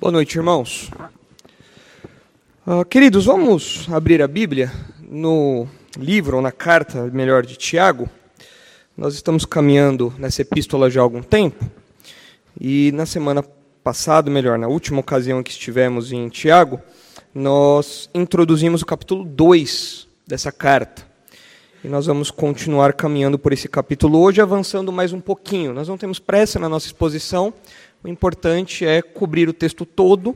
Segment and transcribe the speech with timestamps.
[0.00, 0.90] Boa noite, irmãos.
[2.66, 8.08] Uh, queridos, vamos abrir a Bíblia no livro, ou na carta, melhor, de Tiago.
[8.96, 11.62] Nós estamos caminhando nessa epístola já há algum tempo,
[12.58, 13.44] e na semana
[13.84, 16.80] passada, melhor, na última ocasião que estivemos em Tiago,
[17.34, 21.10] nós introduzimos o capítulo 2 dessa carta.
[21.84, 25.74] E nós vamos continuar caminhando por esse capítulo hoje, avançando mais um pouquinho.
[25.74, 27.52] Nós não temos pressa na nossa exposição,
[28.02, 30.34] o importante é cobrir o texto todo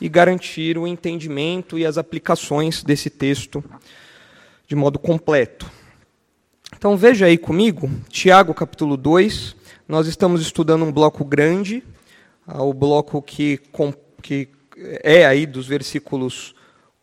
[0.00, 3.64] e garantir o entendimento e as aplicações desse texto
[4.66, 5.70] de modo completo.
[6.76, 9.56] Então veja aí comigo, Tiago capítulo 2,
[9.88, 11.82] nós estamos estudando um bloco grande,
[12.46, 13.60] ah, o bloco que,
[14.20, 14.48] que
[15.02, 16.54] é aí dos versículos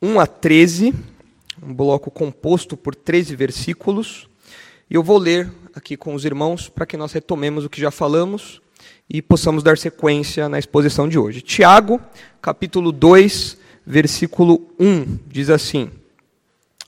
[0.01, 0.93] 1 a 13,
[1.63, 4.27] um bloco composto por 13 versículos,
[4.89, 7.91] e eu vou ler aqui com os irmãos para que nós retomemos o que já
[7.91, 8.61] falamos
[9.09, 11.41] e possamos dar sequência na exposição de hoje.
[11.41, 11.99] Tiago,
[12.41, 15.89] capítulo 2, versículo 1, diz assim: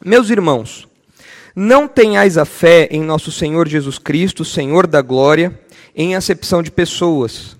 [0.06, 0.88] Meus irmãos,
[1.56, 5.60] não tenhais a fé em nosso Senhor Jesus Cristo, Senhor da glória,
[5.95, 7.58] em acepção de pessoas.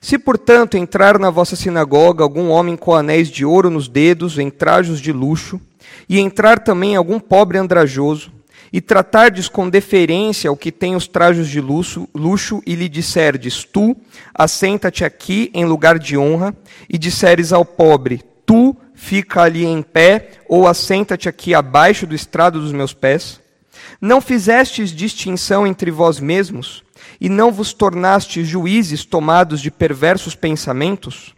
[0.00, 4.50] Se, portanto, entrar na vossa sinagoga algum homem com anéis de ouro nos dedos, em
[4.50, 5.58] trajos de luxo,
[6.06, 8.30] e entrar também algum pobre andrajoso,
[8.74, 13.62] e tratardes com deferência o que tem os trajos de luxo, luxo e lhe disserdes,
[13.62, 13.96] tu,
[14.34, 16.52] assenta-te aqui em lugar de honra,
[16.90, 22.60] e disseres ao pobre, tu, fica ali em pé, ou assenta-te aqui abaixo do estrado
[22.60, 23.40] dos meus pés?
[24.00, 26.82] Não fizestes distinção entre vós mesmos,
[27.20, 31.32] e não vos tornastes juízes tomados de perversos pensamentos?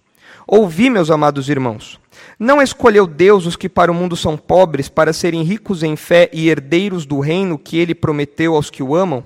[0.46, 2.00] Ouvi, meus amados irmãos,
[2.38, 6.28] não escolheu Deus os que para o mundo são pobres, para serem ricos em fé
[6.32, 9.24] e herdeiros do reino que ele prometeu aos que o amam?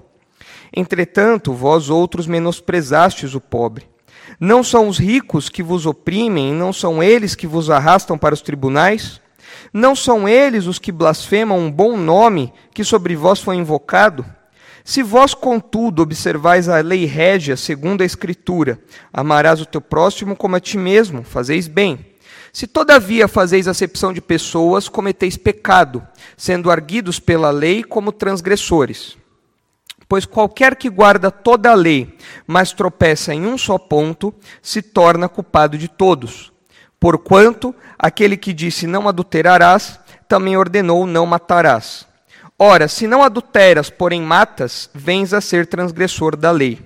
[0.75, 3.89] Entretanto, vós outros menosprezastes o pobre.
[4.39, 8.43] Não são os ricos que vos oprimem, não são eles que vos arrastam para os
[8.43, 9.21] tribunais?
[9.73, 14.25] Não são eles os que blasfemam um bom nome que sobre vós foi invocado?
[14.85, 18.79] Se vós, contudo, observais a lei régia segundo a Escritura,
[19.13, 22.10] amarás o teu próximo como a ti mesmo, fazeis bem.
[22.53, 26.07] Se todavia fazeis acepção de pessoas, cometeis pecado,
[26.37, 29.17] sendo arguidos pela lei como transgressores.
[30.09, 32.17] Pois qualquer que guarda toda a lei,
[32.47, 36.53] mas tropeça em um só ponto, se torna culpado de todos.
[36.99, 42.07] Porquanto aquele que disse não adulterarás, também ordenou não matarás.
[42.59, 46.79] Ora, se não adulteras, porém matas, vens a ser transgressor da lei.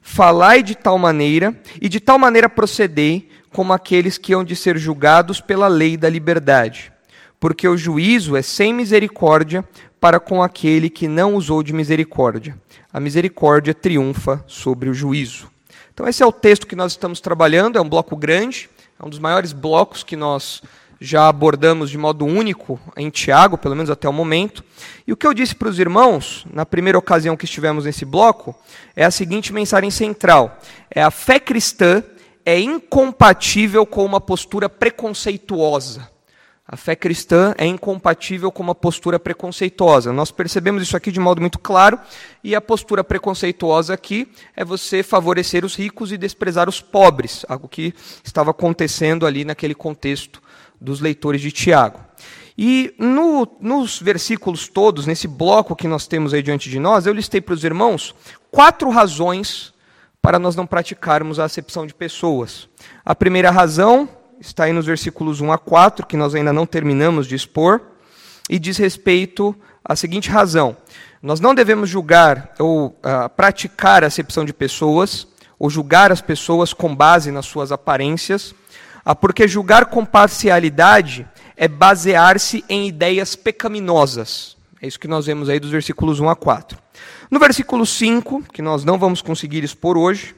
[0.00, 4.78] Falai de tal maneira, e de tal maneira procedei, como aqueles que hão de ser
[4.78, 6.92] julgados pela lei da liberdade.
[7.38, 9.64] Porque o juízo é sem misericórdia
[10.00, 12.56] para com aquele que não usou de misericórdia.
[12.92, 15.50] A misericórdia triunfa sobre o juízo.
[15.92, 19.10] Então, esse é o texto que nós estamos trabalhando, é um bloco grande, é um
[19.10, 20.62] dos maiores blocos que nós
[21.00, 24.62] já abordamos de modo único em Tiago, pelo menos até o momento.
[25.06, 28.54] E o que eu disse para os irmãos, na primeira ocasião que estivemos nesse bloco,
[28.94, 30.58] é a seguinte mensagem central:
[30.90, 32.04] é a fé cristã
[32.44, 36.08] é incompatível com uma postura preconceituosa.
[36.72, 40.12] A fé cristã é incompatível com uma postura preconceituosa.
[40.12, 41.98] Nós percebemos isso aqui de modo muito claro,
[42.44, 47.66] e a postura preconceituosa aqui é você favorecer os ricos e desprezar os pobres, algo
[47.66, 47.92] que
[48.22, 50.40] estava acontecendo ali naquele contexto
[50.80, 51.98] dos leitores de Tiago.
[52.56, 57.12] E no, nos versículos todos, nesse bloco que nós temos aí diante de nós, eu
[57.12, 58.14] listei para os irmãos
[58.48, 59.72] quatro razões
[60.22, 62.68] para nós não praticarmos a acepção de pessoas.
[63.04, 64.08] A primeira razão
[64.40, 67.80] está aí nos versículos 1 a 4, que nós ainda não terminamos de expor,
[68.48, 69.54] e diz respeito
[69.84, 70.76] à seguinte razão:
[71.22, 75.26] nós não devemos julgar ou uh, praticar a acepção de pessoas,
[75.58, 78.54] ou julgar as pessoas com base nas suas aparências,
[79.06, 84.56] uh, porque julgar com parcialidade é basear-se em ideias pecaminosas.
[84.82, 86.78] É isso que nós vemos aí dos versículos 1 a 4.
[87.30, 90.34] No versículo 5, que nós não vamos conseguir expor hoje,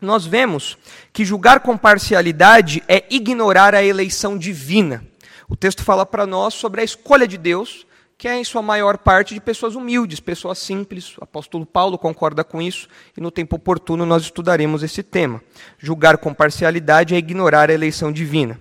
[0.00, 0.78] nós vemos
[1.12, 5.04] que julgar com parcialidade é ignorar a eleição divina.
[5.48, 7.84] O texto fala para nós sobre a escolha de Deus,
[8.16, 11.18] que é em sua maior parte de pessoas humildes, pessoas simples.
[11.18, 15.42] O apóstolo Paulo concorda com isso e no tempo oportuno nós estudaremos esse tema.
[15.80, 18.60] Julgar com parcialidade é ignorar a eleição divina.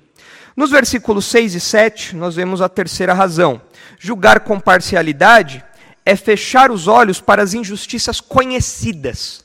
[0.56, 3.62] Nos versículos 6 e 7, nós vemos a terceira razão.
[4.00, 5.64] Julgar com parcialidade
[6.06, 9.44] é fechar os olhos para as injustiças conhecidas.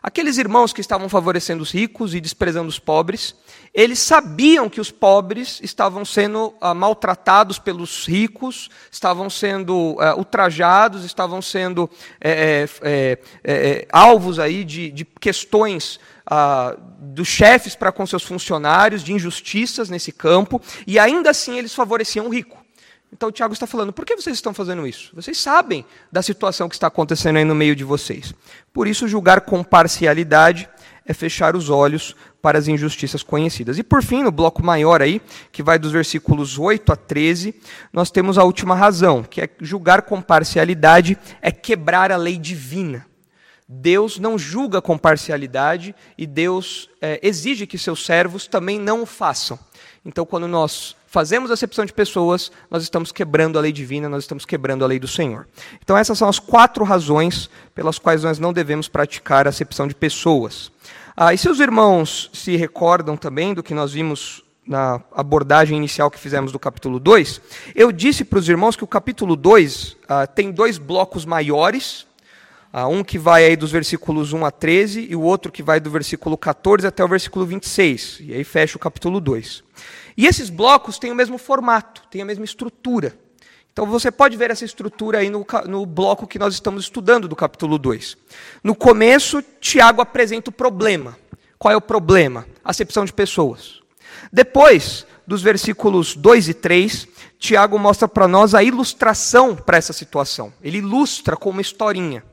[0.00, 3.34] Aqueles irmãos que estavam favorecendo os ricos e desprezando os pobres,
[3.74, 11.04] eles sabiam que os pobres estavam sendo uh, maltratados pelos ricos, estavam sendo uh, ultrajados,
[11.04, 11.90] estavam sendo
[12.20, 15.98] é, é, é, alvos aí de, de questões
[16.30, 21.74] uh, dos chefes para com seus funcionários, de injustiças nesse campo, e ainda assim eles
[21.74, 22.57] favoreciam o rico.
[23.12, 25.10] Então o Tiago está falando: por que vocês estão fazendo isso?
[25.14, 28.34] Vocês sabem da situação que está acontecendo aí no meio de vocês.
[28.72, 30.68] Por isso, julgar com parcialidade
[31.06, 33.78] é fechar os olhos para as injustiças conhecidas.
[33.78, 37.54] E por fim, no bloco maior aí, que vai dos versículos 8 a 13,
[37.90, 43.06] nós temos a última razão, que é julgar com parcialidade é quebrar a lei divina.
[43.66, 49.06] Deus não julga com parcialidade e Deus é, exige que seus servos também não o
[49.06, 49.58] façam.
[50.04, 54.44] Então, quando nós fazemos acepção de pessoas, nós estamos quebrando a lei divina, nós estamos
[54.44, 55.48] quebrando a lei do Senhor.
[55.82, 59.94] Então, essas são as quatro razões pelas quais nós não devemos praticar a acepção de
[59.94, 60.70] pessoas.
[61.16, 66.10] Ah, e se os irmãos se recordam também do que nós vimos na abordagem inicial
[66.10, 67.40] que fizemos do capítulo 2,
[67.74, 72.06] eu disse para os irmãos que o capítulo 2 ah, tem dois blocos maiores,
[72.70, 75.80] ah, um que vai aí dos versículos 1 a 13 e o outro que vai
[75.80, 78.18] do versículo 14 até o versículo 26.
[78.20, 79.64] E aí fecha o capítulo 2.
[80.18, 83.16] E esses blocos têm o mesmo formato, têm a mesma estrutura.
[83.72, 87.36] Então você pode ver essa estrutura aí no, no bloco que nós estamos estudando do
[87.36, 88.16] capítulo 2.
[88.64, 91.16] No começo, Tiago apresenta o problema.
[91.56, 92.48] Qual é o problema?
[92.64, 93.80] Acepção de pessoas.
[94.32, 97.06] Depois, dos versículos 2 e 3,
[97.38, 100.52] Tiago mostra para nós a ilustração para essa situação.
[100.60, 102.24] Ele ilustra com uma historinha.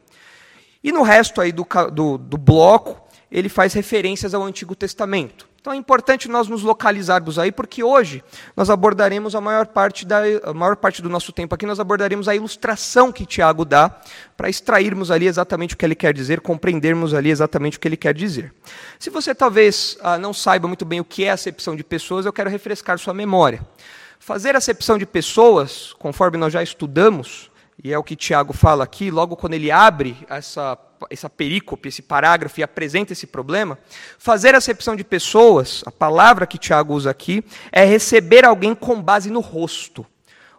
[0.84, 3.00] E no resto aí do, do, do bloco,
[3.32, 5.48] ele faz referências ao Antigo Testamento.
[5.66, 8.24] Então é importante nós nos localizarmos aí, porque hoje
[8.56, 12.28] nós abordaremos a maior parte, da, a maior parte do nosso tempo aqui, nós abordaremos
[12.28, 13.90] a ilustração que Tiago dá,
[14.38, 17.98] para extrairmos ali exatamente o que ele quer dizer, compreendermos ali exatamente o que ele
[17.98, 18.54] quer dizer.
[19.00, 22.34] Se você talvez ah, não saiba muito bem o que é acepção de pessoas, eu
[22.34, 23.60] quero refrescar sua memória.
[24.20, 27.50] Fazer acepção de pessoas, conforme nós já estudamos,
[27.84, 30.76] e é o que Tiago fala aqui, logo quando ele abre essa
[31.10, 33.78] essa perícope, esse parágrafo e apresenta esse problema,
[34.18, 39.30] fazer acepção de pessoas, a palavra que Tiago usa aqui, é receber alguém com base
[39.30, 40.06] no rosto.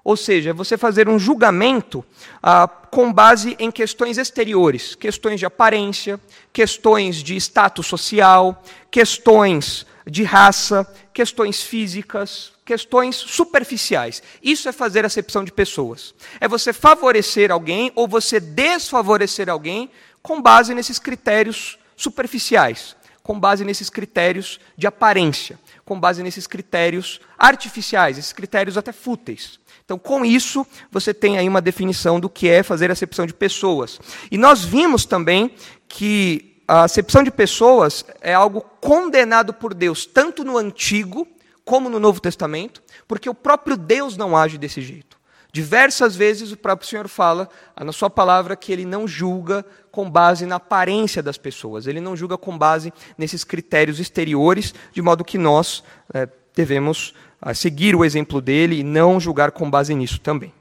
[0.07, 2.05] Ou seja, é você fazer um julgamento
[2.41, 6.21] ah, com base em questões exteriores, questões de aparência,
[6.53, 14.23] questões de status social, questões de raça, questões físicas, questões superficiais.
[14.43, 16.15] Isso é fazer acepção de pessoas.
[16.41, 19.91] É você favorecer alguém ou você desfavorecer alguém
[20.27, 27.21] com base nesses critérios superficiais, com base nesses critérios de aparência, com base nesses critérios
[27.39, 29.61] artificiais, esses critérios até fúteis.
[29.85, 34.01] Então, com isso, você tem aí uma definição do que é fazer acepção de pessoas.
[34.29, 35.55] E nós vimos também
[35.87, 41.29] que a acepção de pessoas é algo condenado por Deus, tanto no Antigo
[41.65, 45.16] como no Novo Testamento, porque o próprio Deus não age desse jeito.
[45.57, 47.49] Diversas vezes o próprio Senhor fala
[47.81, 52.15] na sua palavra que ele não julga com base na aparência das pessoas, ele não
[52.15, 55.83] julga com base nesses critérios exteriores, de modo que nós
[56.13, 60.53] é, devemos é, seguir o exemplo dele e não julgar com base nisso também.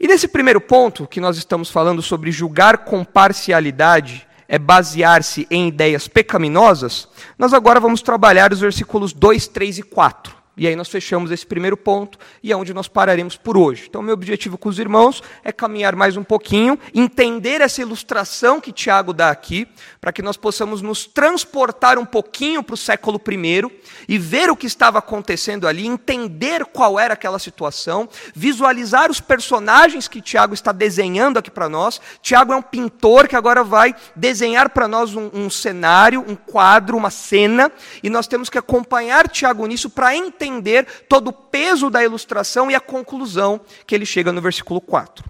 [0.00, 5.68] E nesse primeiro ponto, que nós estamos falando sobre julgar com parcialidade, é basear-se em
[5.68, 7.06] ideias pecaminosas,
[7.38, 10.35] nós agora vamos trabalhar os versículos 2, 3 e 4.
[10.56, 13.84] E aí nós fechamos esse primeiro ponto e é onde nós pararemos por hoje.
[13.90, 18.72] Então, meu objetivo com os irmãos é caminhar mais um pouquinho, entender essa ilustração que
[18.72, 19.68] Tiago dá aqui,
[20.00, 23.70] para que nós possamos nos transportar um pouquinho para o século I
[24.08, 30.08] e ver o que estava acontecendo ali, entender qual era aquela situação, visualizar os personagens
[30.08, 32.00] que Tiago está desenhando aqui para nós.
[32.22, 36.96] Tiago é um pintor que agora vai desenhar para nós um, um cenário, um quadro,
[36.96, 37.70] uma cena,
[38.02, 42.70] e nós temos que acompanhar Tiago nisso para entender entender todo o peso da ilustração
[42.70, 45.24] e a conclusão que ele chega no versículo 4.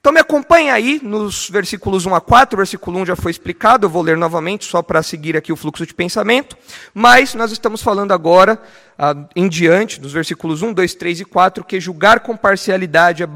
[0.00, 3.84] Então me acompanhe aí nos versículos 1 a 4, o versículo 1 já foi explicado,
[3.84, 6.56] eu vou ler novamente só para seguir aqui o fluxo de pensamento,
[6.94, 8.58] mas nós estamos falando agora,
[8.98, 13.26] ah, em diante, dos versículos 1, 2, 3 e 4, que julgar com parcialidade é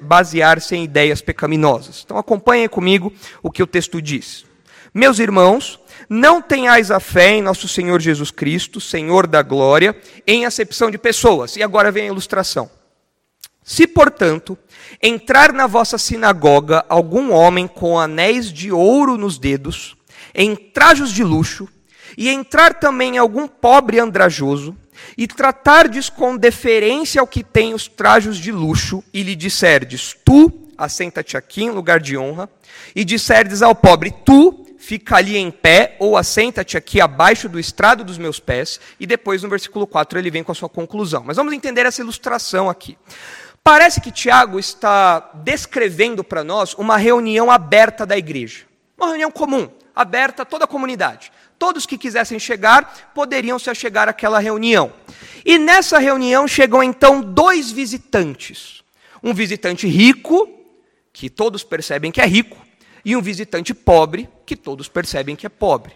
[0.00, 2.02] basear-se em ideias pecaminosas.
[2.04, 4.44] Então acompanhe comigo o que o texto diz.
[4.92, 9.96] Meus irmãos, não tenhais a fé em nosso Senhor Jesus Cristo, Senhor da glória,
[10.26, 11.56] em acepção de pessoas.
[11.56, 12.70] E agora vem a ilustração.
[13.62, 14.56] Se, portanto,
[15.02, 19.94] entrar na vossa sinagoga algum homem com anéis de ouro nos dedos,
[20.34, 21.68] em trajos de luxo,
[22.16, 24.74] e entrar também algum pobre andrajoso,
[25.16, 30.70] e tratardes com deferência ao que tem os trajos de luxo, e lhe disserdes, tu,
[30.76, 32.48] assenta-te aqui em lugar de honra,
[32.96, 38.04] e disserdes ao pobre, tu, fica ali em pé, ou assenta-te aqui abaixo do estrado
[38.04, 41.24] dos meus pés, e depois no versículo 4 ele vem com a sua conclusão.
[41.26, 42.96] Mas vamos entender essa ilustração aqui.
[43.62, 48.64] Parece que Tiago está descrevendo para nós uma reunião aberta da igreja.
[48.96, 51.30] Uma reunião comum, aberta a toda a comunidade.
[51.58, 54.92] Todos que quisessem chegar poderiam se achegar àquela reunião.
[55.44, 58.82] E nessa reunião chegam então dois visitantes.
[59.22, 60.48] Um visitante rico,
[61.12, 62.56] que todos percebem que é rico,
[63.08, 65.94] e um visitante pobre, que todos percebem que é pobre.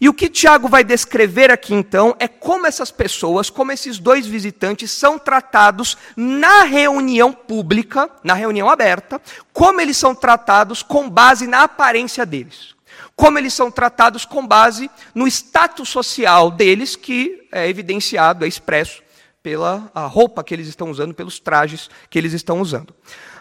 [0.00, 4.26] E o que Tiago vai descrever aqui então é como essas pessoas, como esses dois
[4.26, 9.20] visitantes são tratados na reunião pública, na reunião aberta,
[9.52, 12.74] como eles são tratados com base na aparência deles.
[13.14, 19.02] Como eles são tratados com base no status social deles, que é evidenciado, é expresso
[19.46, 22.92] pela roupa que eles estão usando, pelos trajes que eles estão usando.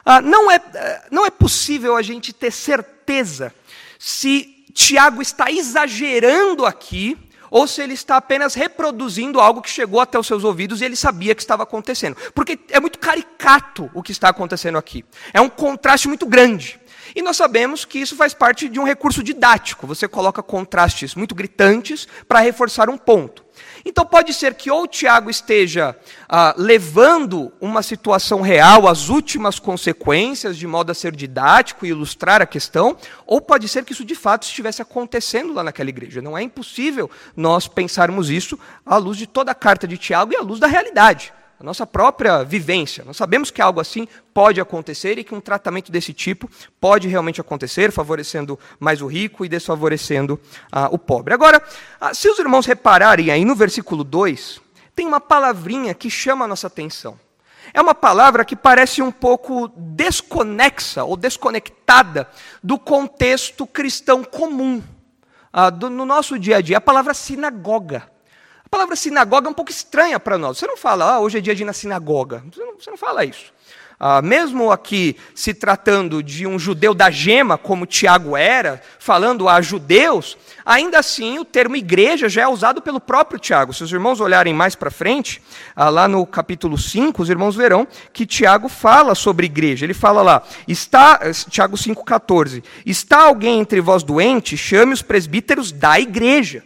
[0.06, 3.52] Ah, não, é, eh, não é possível a gente ter certeza
[3.98, 7.18] se Tiago está exagerando aqui
[7.50, 10.96] ou se ele está apenas reproduzindo algo que chegou até os seus ouvidos e ele
[10.96, 12.16] sabia que estava acontecendo.
[12.36, 15.04] Porque é muito caricato o que está acontecendo aqui.
[15.34, 16.80] É um contraste muito grande.
[17.16, 19.88] E nós sabemos que isso faz parte de um recurso didático.
[19.88, 23.45] Você coloca contrastes muito gritantes para reforçar um ponto.
[23.86, 25.96] Então pode ser que ou Tiago esteja
[26.28, 32.42] ah, levando uma situação real às últimas consequências, de modo a ser didático e ilustrar
[32.42, 36.20] a questão, ou pode ser que isso de fato estivesse acontecendo lá naquela igreja.
[36.20, 40.36] Não é impossível nós pensarmos isso à luz de toda a carta de Tiago e
[40.36, 43.04] à luz da realidade a nossa própria vivência.
[43.06, 47.40] Nós sabemos que algo assim pode acontecer e que um tratamento desse tipo pode realmente
[47.40, 50.40] acontecer, favorecendo mais o rico e desfavorecendo
[50.72, 51.34] ah, o pobre.
[51.34, 51.64] Agora,
[52.00, 54.62] ah, se os irmãos repararem aí no versículo 2,
[54.96, 57.18] tem uma palavrinha que chama a nossa atenção.
[57.74, 62.30] É uma palavra que parece um pouco desconexa ou desconectada
[62.64, 64.84] do contexto cristão comum.
[65.52, 68.15] Ah, do, no nosso dia a dia, a palavra sinagoga.
[68.66, 70.58] A palavra sinagoga é um pouco estranha para nós.
[70.58, 72.44] Você não fala, ah, hoje é dia de ir na sinagoga.
[72.52, 73.54] Você não, você não fala isso.
[73.98, 79.62] Ah, mesmo aqui se tratando de um judeu da gema, como Tiago era, falando a
[79.62, 83.74] judeus, ainda assim o termo igreja já é usado pelo próprio Tiago.
[83.74, 85.42] Se os irmãos olharem mais para frente,
[85.74, 89.86] ah, lá no capítulo 5, os irmãos verão que Tiago fala sobre igreja.
[89.86, 95.98] Ele fala lá, está, Tiago 5,14, está alguém entre vós doente, chame os presbíteros da
[95.98, 96.64] igreja.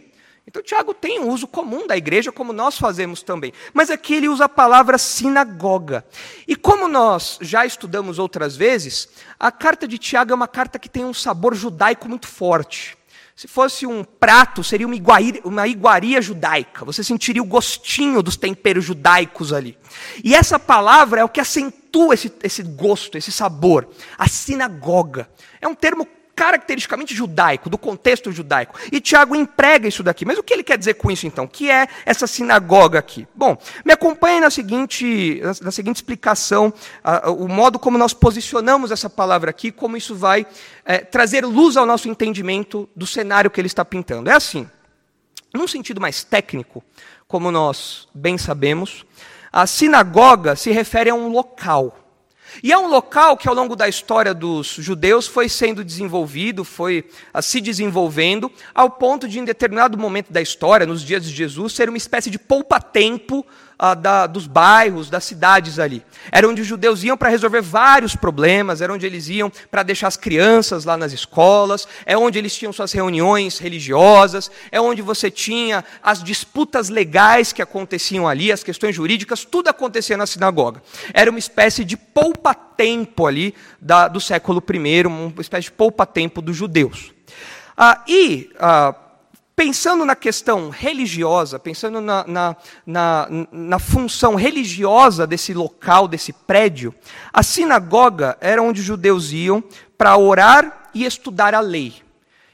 [0.50, 3.52] Então, Tiago tem um uso comum da igreja, como nós fazemos também.
[3.72, 6.04] Mas aqui ele usa a palavra sinagoga.
[6.44, 10.88] E como nós já estudamos outras vezes, a carta de Tiago é uma carta que
[10.88, 12.98] tem um sabor judaico muito forte.
[13.36, 16.84] Se fosse um prato, seria uma iguaria, uma iguaria judaica.
[16.84, 19.78] Você sentiria o gostinho dos temperos judaicos ali.
[20.24, 23.88] E essa palavra é o que acentua esse, esse gosto, esse sabor.
[24.18, 25.30] A sinagoga.
[25.60, 26.08] É um termo
[26.40, 28.74] caracteristicamente judaico, do contexto judaico.
[28.90, 30.24] E Tiago emprega isso daqui.
[30.24, 31.44] Mas o que ele quer dizer com isso, então?
[31.44, 33.28] O que é essa sinagoga aqui?
[33.34, 36.72] Bom, me acompanhe na seguinte, na seguinte explicação,
[37.04, 41.76] uh, o modo como nós posicionamos essa palavra aqui, como isso vai uh, trazer luz
[41.76, 44.30] ao nosso entendimento do cenário que ele está pintando.
[44.30, 44.66] É assim,
[45.52, 46.82] num sentido mais técnico,
[47.28, 49.04] como nós bem sabemos,
[49.52, 51.99] a sinagoga se refere a um local.
[52.62, 57.04] E é um local que, ao longo da história dos judeus, foi sendo desenvolvido, foi
[57.34, 61.72] uh, se desenvolvendo, ao ponto de, em determinado momento da história, nos dias de Jesus,
[61.72, 63.46] ser uma espécie de poupa-tempo
[63.82, 66.04] ah, da, dos bairros, das cidades ali.
[66.30, 70.08] Era onde os judeus iam para resolver vários problemas, era onde eles iam para deixar
[70.08, 75.30] as crianças lá nas escolas, é onde eles tinham suas reuniões religiosas, é onde você
[75.30, 80.82] tinha as disputas legais que aconteciam ali, as questões jurídicas, tudo acontecia na sinagoga.
[81.14, 86.54] Era uma espécie de poupa-tempo ali da, do século I, uma espécie de poupa-tempo dos
[86.54, 87.14] judeus.
[87.74, 88.50] Ah, e.
[88.60, 88.94] Ah,
[89.54, 96.94] pensando na questão religiosa, pensando na, na, na, na, função religiosa desse local, desse prédio,
[97.32, 99.62] a sinagoga era onde os judeus iam
[99.98, 101.94] para orar e estudar a lei.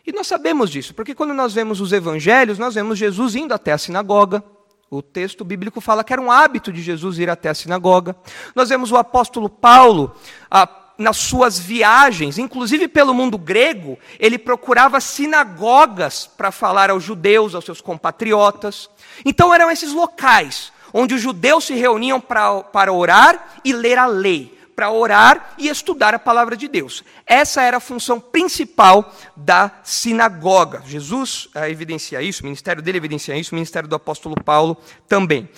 [0.07, 3.73] E nós sabemos disso, porque quando nós vemos os evangelhos, nós vemos Jesus indo até
[3.73, 4.43] a sinagoga.
[4.89, 8.15] O texto bíblico fala que era um hábito de Jesus ir até a sinagoga.
[8.55, 10.15] Nós vemos o apóstolo Paulo.
[10.49, 17.55] A, nas suas viagens, inclusive pelo mundo grego, ele procurava sinagogas para falar aos judeus,
[17.55, 18.89] aos seus compatriotas.
[19.25, 24.59] Então eram esses locais onde os judeus se reuniam para orar e ler a lei,
[24.75, 27.05] para orar e estudar a palavra de Deus.
[27.27, 30.83] Essa era a função principal da sinagoga.
[30.87, 34.77] Jesus eh, evidencia isso, o ministério dele evidencia isso, o ministério do apóstolo Paulo
[35.09, 35.49] também.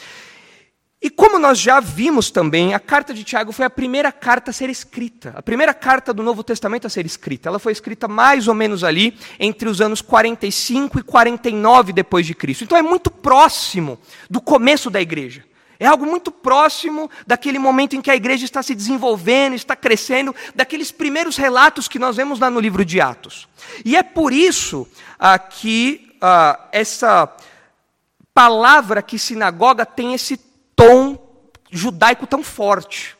[1.01, 4.55] E como nós já vimos também, a carta de Tiago foi a primeira carta a
[4.55, 7.49] ser escrita, a primeira carta do Novo Testamento a ser escrita.
[7.49, 12.35] Ela foi escrita mais ou menos ali entre os anos 45 e 49 depois de
[12.35, 12.65] Cristo.
[12.65, 13.97] Então é muito próximo
[14.29, 15.45] do começo da igreja.
[15.79, 20.35] É algo muito próximo daquele momento em que a igreja está se desenvolvendo, está crescendo,
[20.53, 23.47] daqueles primeiros relatos que nós vemos lá no livro de Atos.
[23.85, 27.33] E é por isso ah, que ah, essa
[28.35, 30.48] palavra que sinagoga tem esse
[31.71, 33.19] judaico tão forte.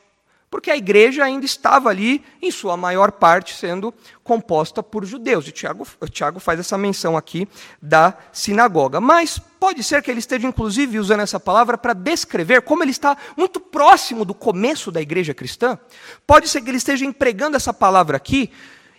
[0.51, 3.93] Porque a igreja ainda estava ali, em sua maior parte, sendo
[4.25, 5.47] composta por judeus.
[5.47, 7.47] E Tiago, Tiago faz essa menção aqui
[7.83, 8.99] da sinagoga.
[8.99, 13.15] Mas pode ser que ele esteja, inclusive, usando essa palavra para descrever como ele está
[13.37, 15.79] muito próximo do começo da igreja cristã.
[16.27, 18.51] Pode ser que ele esteja empregando essa palavra aqui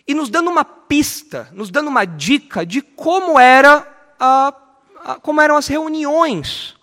[0.08, 3.88] e nos dando uma pista, nos dando uma dica de como, era
[4.20, 4.54] a,
[5.04, 6.79] a como eram as reuniões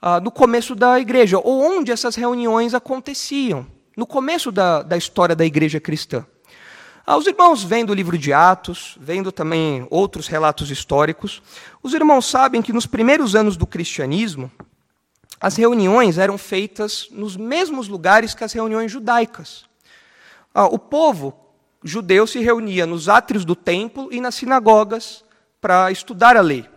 [0.00, 5.34] ah, no começo da igreja, ou onde essas reuniões aconteciam, no começo da, da história
[5.34, 6.24] da igreja cristã.
[7.06, 11.42] Ah, os irmãos vendo o livro de Atos, vendo também outros relatos históricos,
[11.82, 14.50] os irmãos sabem que nos primeiros anos do cristianismo,
[15.40, 19.64] as reuniões eram feitas nos mesmos lugares que as reuniões judaicas.
[20.54, 21.34] Ah, o povo
[21.82, 25.24] judeu se reunia nos átrios do templo e nas sinagogas
[25.60, 26.68] para estudar a lei.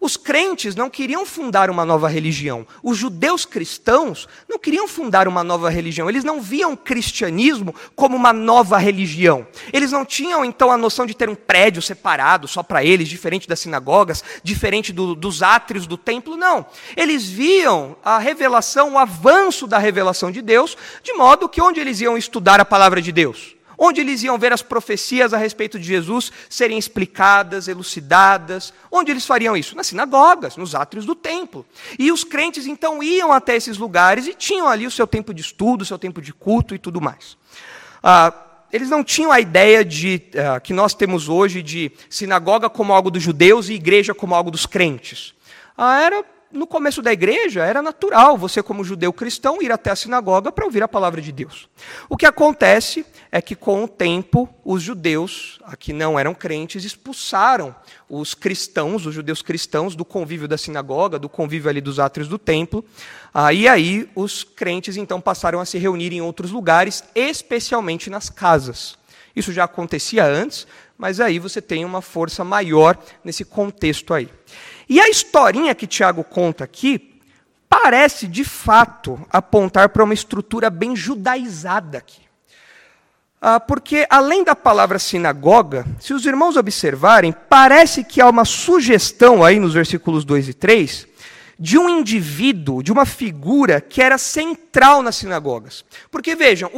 [0.00, 2.66] Os crentes não queriam fundar uma nova religião.
[2.82, 6.08] Os judeus cristãos não queriam fundar uma nova religião.
[6.08, 9.46] Eles não viam o cristianismo como uma nova religião.
[9.70, 13.46] Eles não tinham, então, a noção de ter um prédio separado só para eles, diferente
[13.46, 16.34] das sinagogas, diferente do, dos átrios do templo.
[16.34, 16.64] Não.
[16.96, 22.00] Eles viam a revelação, o avanço da revelação de Deus, de modo que onde eles
[22.00, 23.59] iam estudar a palavra de Deus?
[23.82, 28.74] Onde eles iam ver as profecias a respeito de Jesus serem explicadas, elucidadas.
[28.92, 29.74] Onde eles fariam isso?
[29.74, 31.64] Nas sinagogas, nos átrios do templo.
[31.98, 35.40] E os crentes então iam até esses lugares e tinham ali o seu tempo de
[35.40, 37.38] estudo, o seu tempo de culto e tudo mais.
[38.02, 38.34] Ah,
[38.70, 43.10] eles não tinham a ideia de, uh, que nós temos hoje de sinagoga como algo
[43.10, 45.34] dos judeus e igreja como algo dos crentes.
[45.76, 49.96] Ah, era no começo da igreja era natural você, como judeu cristão, ir até a
[49.96, 51.68] sinagoga para ouvir a palavra de Deus.
[52.08, 57.74] O que acontece é que, com o tempo, os judeus, que não eram crentes, expulsaram
[58.08, 62.38] os cristãos, os judeus cristãos, do convívio da sinagoga, do convívio ali dos átrios do
[62.38, 62.84] templo.
[63.32, 68.28] Ah, e aí os crentes então passaram a se reunir em outros lugares, especialmente nas
[68.28, 68.98] casas.
[69.34, 70.66] Isso já acontecia antes,
[70.98, 74.28] mas aí você tem uma força maior nesse contexto aí.
[74.90, 77.20] E a historinha que Tiago conta aqui
[77.68, 82.22] parece, de fato, apontar para uma estrutura bem judaizada aqui.
[83.40, 89.44] Ah, porque, além da palavra sinagoga, se os irmãos observarem, parece que há uma sugestão
[89.44, 91.06] aí nos versículos 2 e 3
[91.56, 95.84] de um indivíduo, de uma figura que era central nas sinagogas.
[96.10, 96.68] Porque vejam,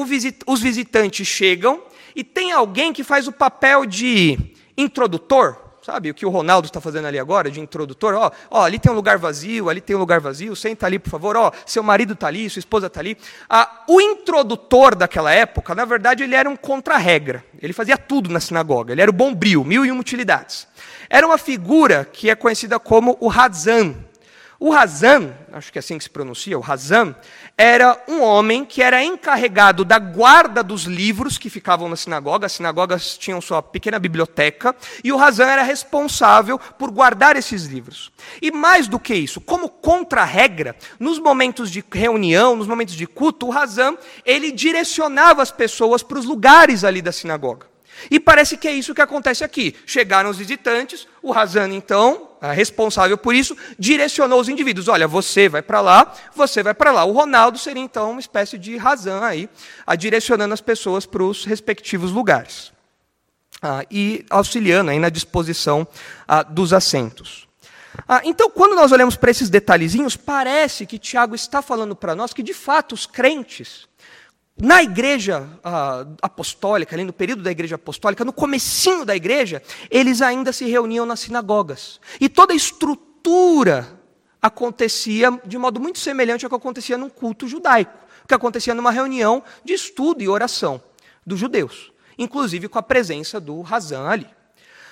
[0.46, 1.80] os visitantes chegam
[2.14, 4.38] e tem alguém que faz o papel de
[4.76, 8.14] introdutor, Sabe o que o Ronaldo está fazendo ali agora, de introdutor?
[8.14, 11.10] Ó, ó, ali tem um lugar vazio, ali tem um lugar vazio, senta ali, por
[11.10, 11.36] favor.
[11.36, 13.18] Ó, seu marido está ali, sua esposa está ali.
[13.50, 17.44] Ah, o introdutor daquela época, na verdade, ele era um contra-regra.
[17.60, 18.92] Ele fazia tudo na sinagoga.
[18.92, 20.68] Ele era o bombril, mil e uma utilidades.
[21.10, 23.96] Era uma figura que é conhecida como o Hazan.
[24.64, 27.16] O Razan, acho que é assim que se pronuncia, o Razan,
[27.58, 32.46] era um homem que era encarregado da guarda dos livros que ficavam na sinagoga.
[32.46, 34.72] As sinagogas tinham sua pequena biblioteca,
[35.02, 38.12] e o Razan era responsável por guardar esses livros.
[38.40, 43.48] E mais do que isso, como contra-regra, nos momentos de reunião, nos momentos de culto,
[43.48, 47.66] o Razan, ele direcionava as pessoas para os lugares ali da sinagoga.
[48.08, 49.74] E parece que é isso que acontece aqui.
[49.84, 54.88] Chegaram os visitantes, o Razan, então, responsável por isso, direcionou os indivíduos.
[54.88, 57.04] Olha, você vai para lá, você vai para lá.
[57.04, 59.48] O Ronaldo seria, então, uma espécie de Razan aí,
[59.86, 62.72] a direcionando as pessoas para os respectivos lugares.
[63.62, 65.86] Ah, e auxiliando aí na disposição
[66.26, 67.46] ah, dos assentos.
[68.08, 72.32] Ah, então, quando nós olhamos para esses detalhezinhos, parece que Tiago está falando para nós
[72.32, 73.86] que, de fato, os crentes
[74.60, 80.20] na igreja uh, apostólica, ali no período da igreja apostólica, no comecinho da igreja, eles
[80.20, 82.00] ainda se reuniam nas sinagogas.
[82.20, 83.98] E toda a estrutura
[84.40, 89.42] acontecia de modo muito semelhante ao que acontecia num culto judaico, que acontecia numa reunião
[89.64, 90.82] de estudo e oração
[91.24, 94.26] dos judeus, inclusive com a presença do Razan ali.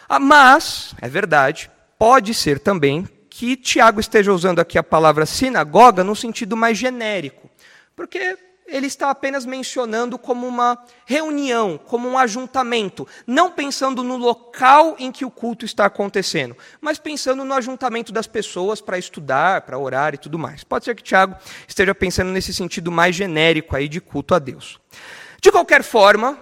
[0.08, 6.02] Ah, mas, é verdade, pode ser também que Tiago esteja usando aqui a palavra sinagoga
[6.02, 7.48] no sentido mais genérico,
[7.94, 8.36] porque
[8.70, 15.10] ele está apenas mencionando como uma reunião, como um ajuntamento, não pensando no local em
[15.10, 20.14] que o culto está acontecendo, mas pensando no ajuntamento das pessoas para estudar, para orar
[20.14, 20.64] e tudo mais.
[20.64, 24.78] Pode ser que Tiago esteja pensando nesse sentido mais genérico aí de culto a Deus.
[25.40, 26.38] De qualquer forma,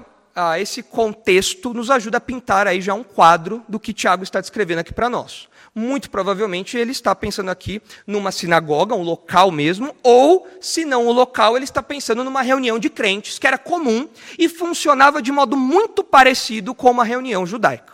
[0.61, 4.81] esse contexto nos ajuda a pintar aí já um quadro do que Tiago está descrevendo
[4.81, 10.47] aqui para nós muito provavelmente ele está pensando aqui numa sinagoga, um local mesmo, ou,
[10.61, 14.49] se não o local, ele está pensando numa reunião de crentes que era comum e
[14.49, 17.93] funcionava de modo muito parecido com uma reunião judaica.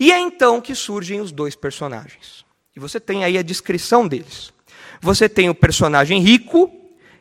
[0.00, 2.44] E é então que surgem os dois personagens.
[2.74, 4.52] E você tem aí a descrição deles.
[5.00, 6.72] Você tem o personagem rico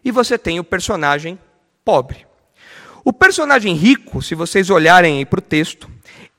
[0.04, 1.38] e você tem o personagem
[1.86, 2.26] pobre.
[3.04, 5.90] O personagem rico, se vocês olharem para o texto,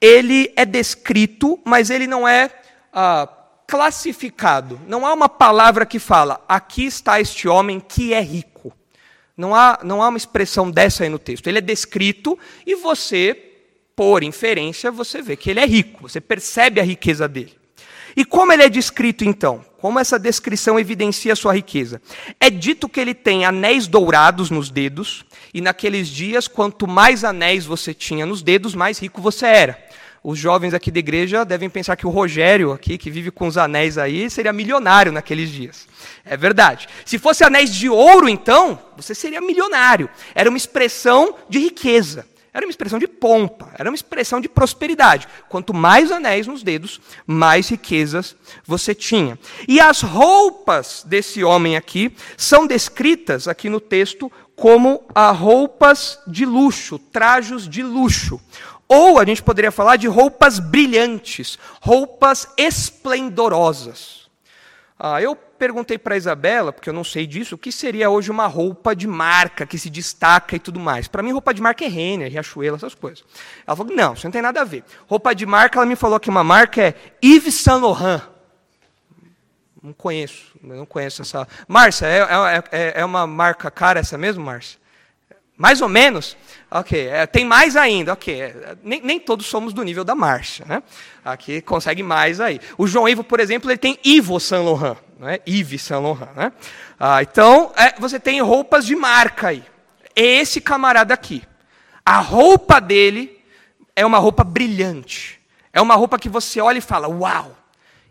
[0.01, 2.51] ele é descrito, mas ele não é
[2.93, 3.29] ah,
[3.73, 4.79] classificado.
[4.87, 8.71] Não há uma palavra que fala, aqui está este homem que é rico.
[9.35, 11.47] Não há, não há uma expressão dessa aí no texto.
[11.47, 13.35] Ele é descrito e você,
[13.97, 16.03] por inferência, você vê que ele é rico.
[16.03, 17.57] Você percebe a riqueza dele.
[18.15, 19.65] E como ele é descrito então?
[19.79, 22.03] Como essa descrição evidencia sua riqueza?
[22.39, 27.65] É dito que ele tem anéis dourados nos dedos, e naqueles dias, quanto mais anéis
[27.65, 29.92] você tinha nos dedos, mais rico você era
[30.23, 33.59] os jovens aqui da igreja devem pensar que o Rogério aqui, que vive com os
[33.59, 35.89] anéis aí, seria milionário naqueles dias.
[36.25, 36.89] É verdade.
[37.05, 40.09] Se fosse anéis de ouro, então, você seria milionário.
[40.35, 42.25] Era uma expressão de riqueza.
[42.55, 45.27] Era uma expressão de pompa, era uma expressão de prosperidade.
[45.49, 49.39] Quanto mais anéis nos dedos, mais riquezas você tinha.
[49.67, 56.45] E as roupas desse homem aqui são descritas aqui no texto como a roupas de
[56.45, 58.39] luxo, trajos de luxo.
[58.93, 64.29] Ou a gente poderia falar de roupas brilhantes, roupas esplendorosas.
[64.99, 68.31] Ah, eu perguntei para a Isabela, porque eu não sei disso, o que seria hoje
[68.31, 71.09] uma roupa de marca que se destaca e tudo mais.
[71.09, 73.25] Para mim, roupa de marca é Renner, Riachuelo, essas coisas.
[73.67, 74.85] Ela falou: não, isso não tem nada a ver.
[75.07, 78.21] Roupa de marca, ela me falou que uma marca é Yves Saint Laurent.
[79.83, 81.49] Não conheço, não conheço essa.
[81.67, 84.82] Márcia, é, é, é, é uma marca cara essa mesmo, Márcia?
[85.63, 86.37] Mais ou menos?
[86.69, 87.07] Ok.
[87.07, 88.41] É, tem mais ainda, ok.
[88.43, 90.83] É, nem, nem, todos somos do nível da marcha, né?
[91.25, 92.61] Aqui consegue mais aí.
[92.77, 95.39] O João Ivo, por exemplo, ele tem Ivo Saint Laurent, não é?
[95.79, 96.53] Saint Laurent, né?
[96.99, 99.63] Ah, então, é, você tem roupas de marca aí.
[100.17, 101.45] Esse camarada aqui.
[102.05, 103.41] A roupa dele
[103.95, 105.41] é uma roupa brilhante.
[105.73, 107.57] É uma roupa que você olha e fala: Uau,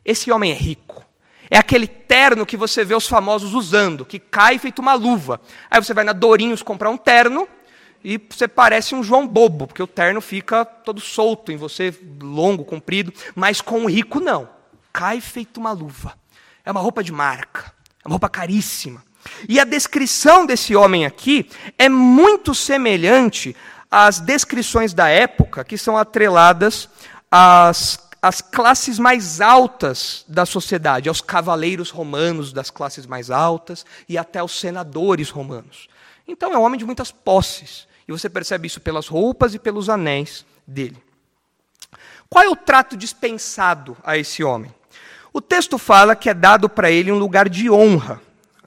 [0.06, 1.06] esse homem é rico.
[1.54, 5.42] É aquele terno que você vê os famosos usando, que cai feito uma luva.
[5.70, 7.46] Aí você vai na Dorinhos comprar um terno
[8.02, 12.64] e você parece um João bobo, porque o terno fica todo solto em você, longo,
[12.64, 14.48] comprido, mas com o rico não.
[14.94, 16.14] Cai feito uma luva.
[16.64, 19.04] É uma roupa de marca, é uma roupa caríssima.
[19.50, 23.54] E a descrição desse homem aqui é muito semelhante
[23.90, 26.88] às descrições da época que são atreladas
[27.30, 34.18] às às classes mais altas da sociedade, aos cavaleiros romanos das classes mais altas e
[34.18, 35.90] até aos senadores romanos.
[36.28, 39.90] Então é um homem de muitas posses, e você percebe isso pelas roupas e pelos
[39.90, 41.02] anéis dele.
[42.30, 44.74] Qual é o trato dispensado a esse homem?
[45.34, 48.22] O texto fala que é dado para ele um lugar de honra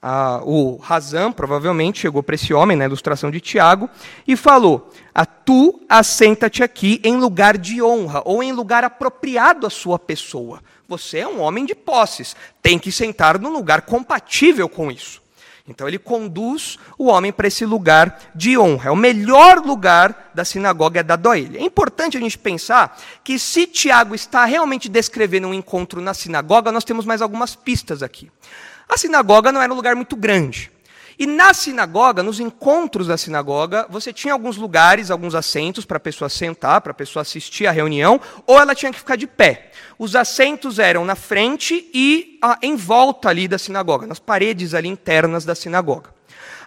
[0.06, 3.88] ah, o Razam provavelmente chegou para esse homem, na ilustração de Tiago,
[4.28, 9.70] e falou: a Tu assenta-te aqui em lugar de honra, ou em lugar apropriado à
[9.70, 10.60] sua pessoa.
[10.86, 15.22] Você é um homem de posses, tem que sentar num lugar compatível com isso.
[15.66, 18.90] Então ele conduz o homem para esse lugar de honra.
[18.90, 21.56] É o melhor lugar da sinagoga é dado a ele.
[21.56, 26.70] É importante a gente pensar que se Tiago está realmente descrevendo um encontro na sinagoga,
[26.70, 28.30] nós temos mais algumas pistas aqui.
[28.88, 30.70] A sinagoga não era um lugar muito grande.
[31.18, 36.00] E na sinagoga, nos encontros da sinagoga, você tinha alguns lugares, alguns assentos para a
[36.00, 39.70] pessoa sentar, para a pessoa assistir à reunião, ou ela tinha que ficar de pé.
[39.96, 44.88] Os assentos eram na frente e ah, em volta ali da sinagoga, nas paredes ali
[44.88, 46.12] internas da sinagoga.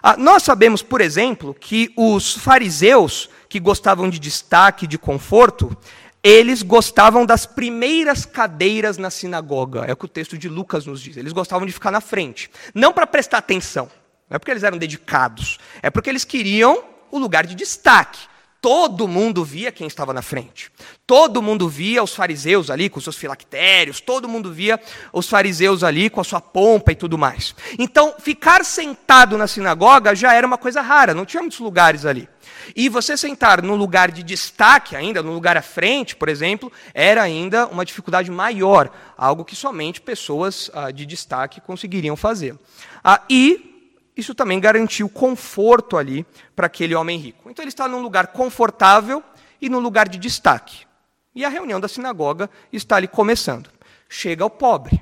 [0.02, 5.76] Ah, nós sabemos, por exemplo, que os fariseus, que gostavam de destaque, de conforto,
[6.22, 9.84] eles gostavam das primeiras cadeiras na sinagoga.
[9.86, 11.16] É o que o texto de Lucas nos diz.
[11.16, 12.50] Eles gostavam de ficar na frente.
[12.74, 13.90] Não para prestar atenção,
[14.28, 18.20] não é porque eles eram dedicados, é porque eles queriam o lugar de destaque.
[18.60, 20.72] Todo mundo via quem estava na frente.
[21.06, 24.80] Todo mundo via os fariseus ali com seus filactérios, todo mundo via
[25.12, 27.54] os fariseus ali com a sua pompa e tudo mais.
[27.78, 32.28] Então, ficar sentado na sinagoga já era uma coisa rara, não tinha muitos lugares ali.
[32.74, 37.22] E você sentar num lugar de destaque ainda, no lugar à frente, por exemplo, era
[37.22, 42.56] ainda uma dificuldade maior, algo que somente pessoas ah, de destaque conseguiriam fazer.
[43.02, 43.68] Ah, e
[44.16, 46.26] isso também garantiu conforto ali
[46.56, 47.48] para aquele homem rico.
[47.50, 49.22] Então ele está num lugar confortável
[49.60, 50.86] e num lugar de destaque.
[51.34, 53.70] E a reunião da sinagoga está ali começando.
[54.08, 55.00] Chega o pobre.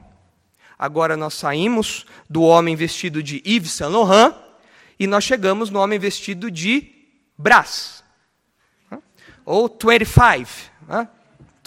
[0.79, 4.35] Agora nós saímos do homem vestido de Yves Saint Laurent
[4.99, 6.96] e nós chegamos no homem vestido de
[7.37, 8.03] Brás.
[9.45, 10.71] Ou 25,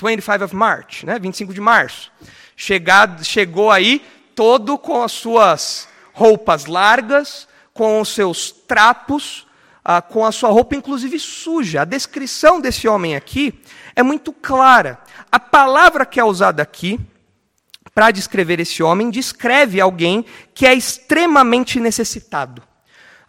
[0.02, 1.18] 25 of March, né?
[1.20, 2.12] 25 de março.
[2.56, 4.06] Chegado, chegou aí
[4.36, 9.48] todo com as suas roupas largas, com os seus trapos,
[9.84, 11.82] ah, com a sua roupa inclusive suja.
[11.82, 13.62] A descrição desse homem aqui
[13.96, 15.00] é muito clara.
[15.32, 17.00] A palavra que é usada aqui
[17.94, 22.69] para descrever esse homem descreve alguém que é extremamente necessitado.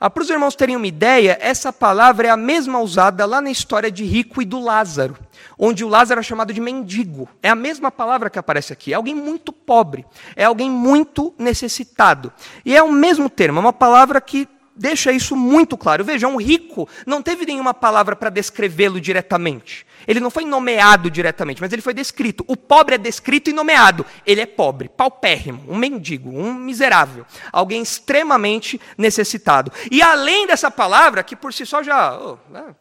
[0.03, 3.51] Ah, para os irmãos terem uma ideia, essa palavra é a mesma usada lá na
[3.51, 5.15] história de Rico e do Lázaro,
[5.59, 7.29] onde o Lázaro é chamado de mendigo.
[7.43, 8.95] É a mesma palavra que aparece aqui.
[8.95, 12.33] É alguém muito pobre, é alguém muito necessitado.
[12.65, 14.49] E é o mesmo termo, é uma palavra que
[14.81, 16.03] deixa isso muito claro.
[16.03, 19.87] Veja, um rico não teve nenhuma palavra para descrevê-lo diretamente.
[20.09, 22.43] Ele não foi nomeado diretamente, mas ele foi descrito.
[22.49, 24.07] O pobre é descrito e nomeado.
[24.27, 29.71] Ele é pobre, paupérrimo, um mendigo, um miserável, alguém extremamente necessitado.
[29.91, 32.19] E além dessa palavra, que por si só já.
[32.19, 32.75] Oh, né?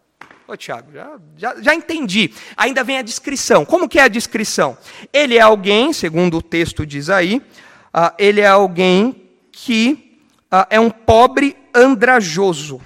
[0.47, 2.33] Ô, Tiago, já, já, já, entendi.
[2.57, 3.65] Ainda vem a descrição.
[3.65, 4.77] Como que é a descrição?
[5.13, 7.38] Ele é alguém, segundo o texto diz aí,
[7.93, 10.17] uh, ele é alguém que
[10.51, 12.77] uh, é um pobre andrajoso.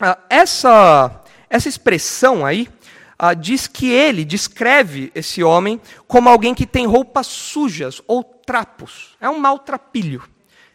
[0.00, 2.68] Uh, essa, essa expressão aí
[3.24, 9.16] ah, diz que ele descreve esse homem como alguém que tem roupas sujas ou trapos.
[9.20, 10.24] É um maltrapilho.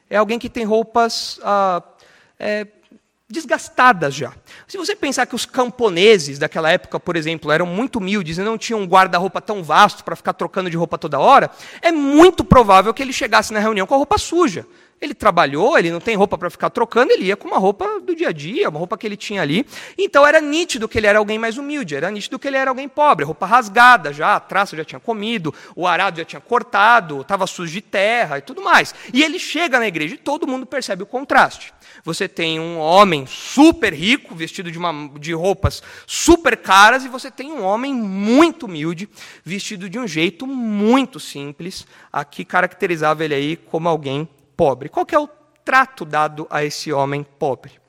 [0.10, 1.84] É alguém que tem roupas ah,
[2.40, 2.66] é,
[3.30, 4.32] desgastadas já.
[4.66, 8.58] Se você pensar que os camponeses daquela época, por exemplo, eram muito humildes e não
[8.58, 12.94] tinham um guarda-roupa tão vasto para ficar trocando de roupa toda hora, é muito provável
[12.94, 14.66] que ele chegasse na reunião com a roupa suja.
[15.00, 18.16] Ele trabalhou, ele não tem roupa para ficar trocando, ele ia com uma roupa do
[18.16, 19.64] dia a dia, uma roupa que ele tinha ali.
[19.96, 22.90] Então era nítido que ele era alguém mais humilde, era nítido que ele era alguém
[22.90, 27.46] pobre, roupa rasgada já, a traça já tinha comido, o arado já tinha cortado, estava
[27.46, 28.96] sujo de terra e tudo mais.
[29.14, 31.74] E ele chega na igreja e todo mundo percebe o contraste.
[32.04, 37.30] Você tem um homem super rico, vestido de, uma, de roupas super caras, e você
[37.30, 39.08] tem um homem muito humilde,
[39.44, 44.90] vestido de um jeito muito simples, aqui caracterizava ele aí como alguém pobre.
[44.90, 45.30] Qual é o
[45.64, 47.80] trato dado a esse homem pobre?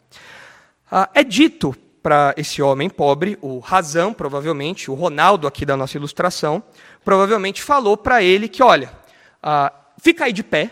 [0.91, 5.97] Ah, é dito para esse homem pobre, o Razão, provavelmente, o Ronaldo aqui da nossa
[5.97, 6.63] ilustração,
[7.05, 8.93] provavelmente falou para ele que, olha,
[9.43, 10.71] ah, fica aí de pé,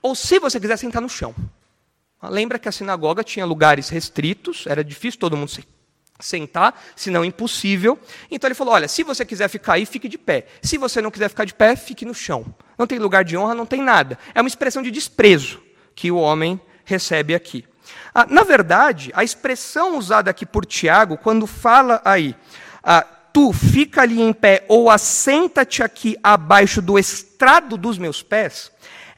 [0.00, 1.34] ou se você quiser sentar no chão.
[2.20, 5.50] Ah, lembra que a sinagoga tinha lugares restritos, era difícil todo mundo
[6.20, 7.98] sentar, senão impossível.
[8.30, 10.46] Então ele falou: olha, se você quiser ficar aí, fique de pé.
[10.62, 12.44] Se você não quiser ficar de pé, fique no chão.
[12.78, 14.18] Não tem lugar de honra, não tem nada.
[14.34, 15.62] É uma expressão de desprezo
[15.94, 17.64] que o homem recebe aqui.
[18.14, 22.34] Ah, na verdade, a expressão usada aqui por Tiago, quando fala aí,
[22.82, 28.70] ah, tu fica ali em pé ou assenta-te aqui abaixo do estrado dos meus pés,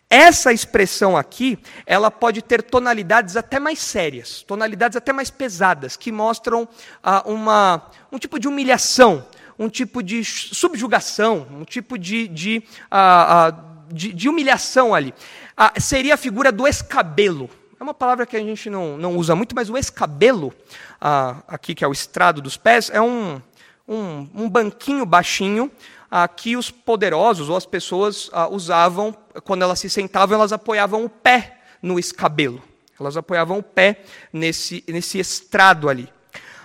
[0.09, 6.13] essa expressão aqui, ela pode ter tonalidades até mais sérias, tonalidades até mais pesadas, que
[6.13, 6.69] mostram
[7.03, 9.27] ah, uma, um tipo de humilhação,
[9.59, 15.15] um tipo de subjugação, um tipo de, de, ah, ah, de, de humilhação ali.
[15.57, 17.49] Ah, seria a figura do escabelo.
[17.79, 20.53] É uma palavra que a gente não, não usa muito, mas o escabelo,
[21.01, 23.41] ah, aqui que é o estrado dos pés, é um,
[23.89, 25.71] um, um banquinho baixinho
[26.11, 31.09] ah, que os poderosos ou as pessoas usavam, quando elas se sentavam, elas apoiavam o
[31.09, 32.63] pé no escabelo.
[32.99, 36.09] Elas apoiavam o pé nesse, nesse estrado ali.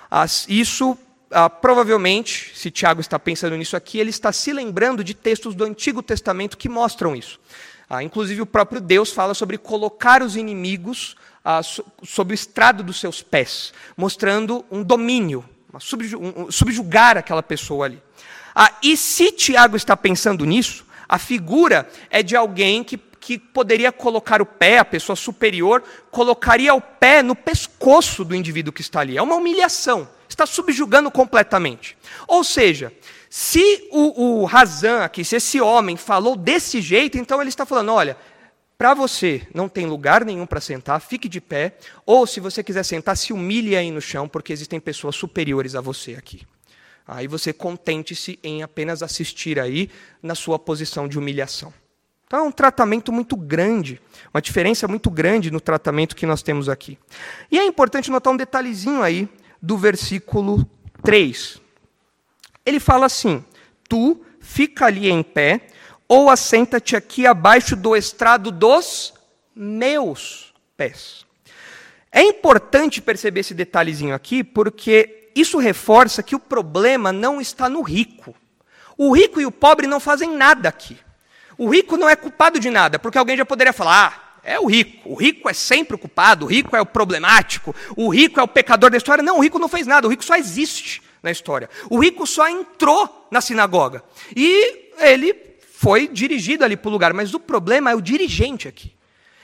[0.09, 0.97] As, isso,
[1.29, 5.63] ah, provavelmente, se Tiago está pensando nisso aqui, ele está se lembrando de textos do
[5.63, 7.39] Antigo Testamento que mostram isso.
[7.89, 12.99] Ah, inclusive, o próprio Deus fala sobre colocar os inimigos ah, sob o estrado dos
[12.99, 18.01] seus pés, mostrando um domínio, um, subjugar aquela pessoa ali.
[18.55, 23.91] Ah, e se Tiago está pensando nisso, a figura é de alguém que, que poderia
[23.91, 29.01] colocar o pé, a pessoa superior, colocaria o pé no pescoço do indivíduo que está
[29.01, 29.17] ali.
[29.17, 31.97] É uma humilhação, está subjugando completamente.
[32.25, 32.93] Ou seja,
[33.29, 37.91] se o, o Razan aqui, se esse homem falou desse jeito, então ele está falando:
[37.91, 38.15] olha,
[38.77, 42.83] para você não tem lugar nenhum para sentar, fique de pé, ou se você quiser
[42.83, 46.47] sentar, se humilhe aí no chão, porque existem pessoas superiores a você aqui.
[47.13, 49.89] Aí você contente-se em apenas assistir aí
[50.23, 51.73] na sua posição de humilhação.
[52.25, 53.99] Então é um tratamento muito grande,
[54.33, 56.97] uma diferença muito grande no tratamento que nós temos aqui.
[57.51, 59.27] E é importante notar um detalhezinho aí
[59.61, 60.65] do versículo
[61.03, 61.59] 3.
[62.65, 63.43] Ele fala assim:
[63.89, 65.67] Tu fica ali em pé,
[66.07, 69.13] ou assenta-te aqui abaixo do estrado dos
[69.53, 71.25] meus pés.
[72.09, 77.81] É importante perceber esse detalhezinho aqui, porque isso reforça que o problema não está no
[77.81, 78.35] rico.
[78.97, 80.97] O rico e o pobre não fazem nada aqui.
[81.57, 84.65] O rico não é culpado de nada, porque alguém já poderia falar: ah, é o
[84.65, 85.09] rico.
[85.09, 88.47] O rico é sempre o culpado, o rico é o problemático, o rico é o
[88.47, 89.23] pecador da história.
[89.23, 91.69] Não, o rico não fez nada, o rico só existe na história.
[91.89, 94.03] O rico só entrou na sinagoga.
[94.35, 95.35] E ele
[95.73, 97.13] foi dirigido ali para o lugar.
[97.13, 98.93] Mas o problema é o dirigente aqui.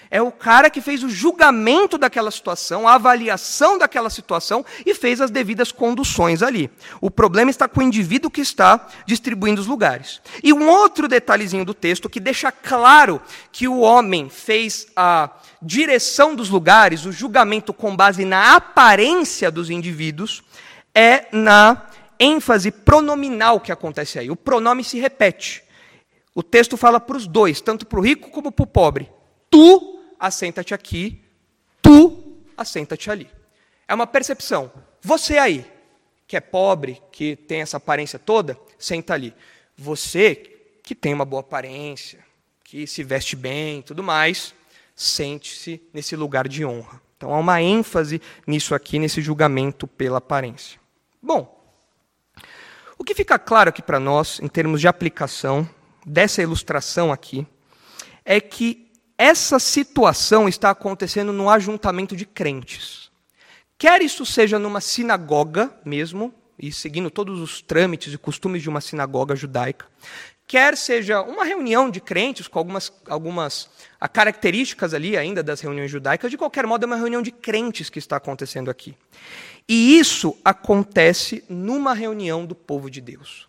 [0.09, 5.19] É o cara que fez o julgamento daquela situação, a avaliação daquela situação e fez
[5.19, 6.69] as devidas conduções ali.
[7.01, 10.21] O problema está com o indivíduo que está distribuindo os lugares.
[10.43, 15.29] E um outro detalhezinho do texto que deixa claro que o homem fez a
[15.61, 20.43] direção dos lugares, o julgamento com base na aparência dos indivíduos,
[20.93, 21.87] é na
[22.19, 24.31] ênfase pronominal que acontece aí.
[24.31, 25.63] O pronome se repete.
[26.33, 29.11] O texto fala para os dois, tanto para o rico como para o pobre.
[29.49, 31.21] Tu assenta-te aqui,
[31.81, 33.29] tu assenta-te ali.
[33.87, 34.71] É uma percepção.
[35.01, 35.65] Você aí,
[36.27, 39.33] que é pobre, que tem essa aparência toda, senta ali.
[39.77, 40.35] Você,
[40.83, 42.19] que tem uma boa aparência,
[42.63, 44.53] que se veste bem tudo mais,
[44.95, 47.01] sente-se nesse lugar de honra.
[47.15, 50.79] Então há uma ênfase nisso aqui, nesse julgamento pela aparência.
[51.21, 51.57] Bom,
[52.97, 55.67] o que fica claro aqui para nós, em termos de aplicação
[56.05, 57.45] dessa ilustração aqui,
[58.25, 58.86] é que
[59.17, 63.09] essa situação está acontecendo no ajuntamento de crentes.
[63.77, 68.81] Quer isso seja numa sinagoga mesmo, e seguindo todos os trâmites e costumes de uma
[68.81, 69.85] sinagoga judaica,
[70.47, 73.69] quer seja uma reunião de crentes com algumas, algumas
[74.13, 77.99] características ali ainda das reuniões judaicas, de qualquer modo é uma reunião de crentes que
[77.99, 78.95] está acontecendo aqui.
[79.67, 83.47] E isso acontece numa reunião do povo de Deus.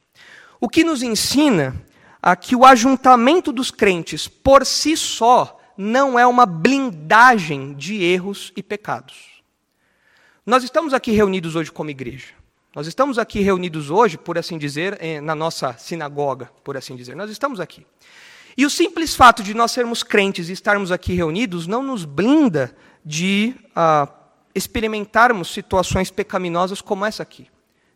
[0.61, 1.75] O que nos ensina
[2.21, 8.53] a que o ajuntamento dos crentes por si só não é uma blindagem de erros
[8.57, 9.41] e pecados.
[10.45, 12.35] Nós estamos aqui reunidos hoje como igreja.
[12.75, 17.15] Nós estamos aqui reunidos hoje, por assim dizer, eh, na nossa sinagoga, por assim dizer.
[17.15, 17.87] Nós estamos aqui.
[18.57, 22.77] E o simples fato de nós sermos crentes e estarmos aqui reunidos não nos blinda
[23.05, 24.09] de ah,
[24.53, 27.49] experimentarmos situações pecaminosas como essa aqui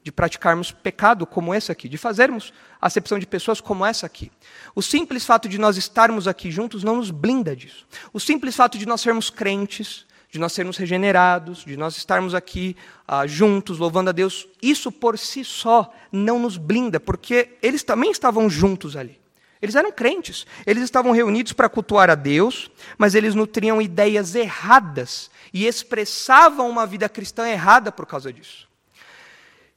[0.02, 4.32] de praticarmos pecado como esse aqui, de fazermos acepção de pessoas como essa aqui.
[4.74, 7.86] O simples fato de nós estarmos aqui juntos não nos blinda disso.
[8.12, 12.76] O simples fato de nós sermos crentes, de nós sermos regenerados, de nós estarmos aqui
[13.06, 18.10] ah, juntos, louvando a Deus, isso por si só não nos blinda, porque eles também
[18.10, 19.20] estavam juntos ali.
[19.60, 25.30] Eles eram crentes, eles estavam reunidos para cultuar a Deus, mas eles nutriam ideias erradas
[25.52, 28.71] e expressavam uma vida cristã errada por causa disso.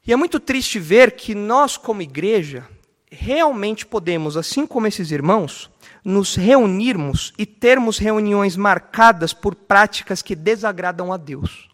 [0.08, 2.68] E é muito triste ver que nós, como igreja,
[3.12, 5.70] realmente podemos, assim como esses irmãos,
[6.04, 11.70] nos reunirmos e termos reuniões marcadas por práticas que desagradam a Deus.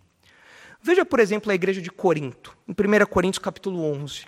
[0.81, 4.25] Veja, por exemplo, a igreja de Corinto, em 1 Coríntios capítulo 11.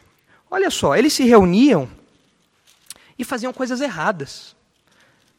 [0.51, 1.89] Olha só, eles se reuniam
[3.17, 4.53] e faziam coisas erradas.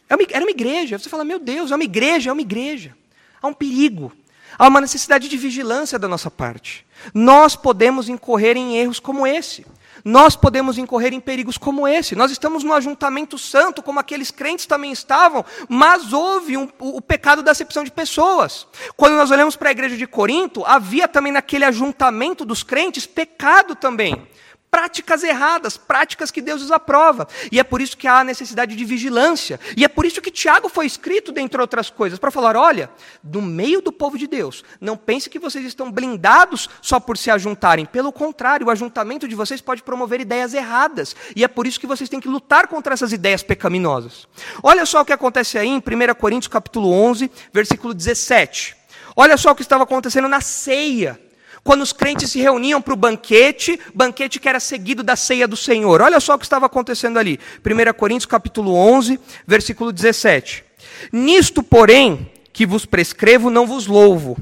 [0.08, 0.98] É era uma igreja.
[0.98, 2.96] Você fala, meu Deus, é uma igreja, é uma igreja.
[3.42, 4.10] Há um perigo.
[4.58, 6.86] Há uma necessidade de vigilância da nossa parte.
[7.12, 9.66] Nós podemos incorrer em erros como esse.
[10.04, 12.14] Nós podemos incorrer em perigos como esse.
[12.14, 17.00] Nós estamos no ajuntamento santo, como aqueles crentes também estavam, mas houve um, o, o
[17.00, 18.66] pecado da acepção de pessoas.
[18.96, 23.74] Quando nós olhamos para a igreja de Corinto, havia também naquele ajuntamento dos crentes pecado
[23.74, 24.26] também
[24.74, 27.28] práticas erradas, práticas que Deus desaprova.
[27.52, 29.60] E é por isso que há a necessidade de vigilância.
[29.76, 32.90] E é por isso que Tiago foi escrito, dentre outras coisas, para falar: olha,
[33.22, 37.30] no meio do povo de Deus, não pense que vocês estão blindados só por se
[37.30, 37.86] ajuntarem.
[37.86, 41.14] Pelo contrário, o ajuntamento de vocês pode promover ideias erradas.
[41.36, 44.26] E é por isso que vocês têm que lutar contra essas ideias pecaminosas.
[44.60, 45.80] Olha só o que acontece aí em 1
[46.18, 48.76] Coríntios capítulo 11, versículo 17.
[49.14, 51.20] Olha só o que estava acontecendo na ceia
[51.64, 55.56] quando os crentes se reuniam para o banquete, banquete que era seguido da ceia do
[55.56, 56.02] Senhor.
[56.02, 57.40] Olha só o que estava acontecendo ali.
[57.64, 60.62] 1 Coríntios capítulo 11, versículo 17.
[61.10, 64.36] Nisto, porém, que vos prescrevo, não vos louvo,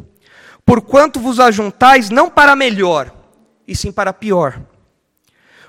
[0.67, 3.15] porquanto vos ajuntais não para melhor,
[3.67, 4.61] e sim para pior.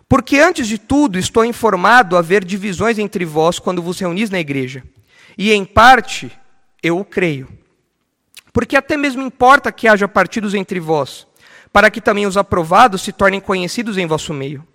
[0.10, 4.84] Porque antes de tudo estou informado haver divisões entre vós quando vos reunis na igreja.
[5.38, 6.32] E em parte
[6.82, 7.48] eu o creio.
[8.52, 11.26] Porque até mesmo importa que haja partidos entre vós,
[11.74, 14.66] para que também os aprovados se tornem conhecidos em vosso meio.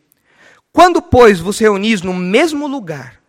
[0.72, 3.20] Quando, pois, vos reunis no mesmo lugar,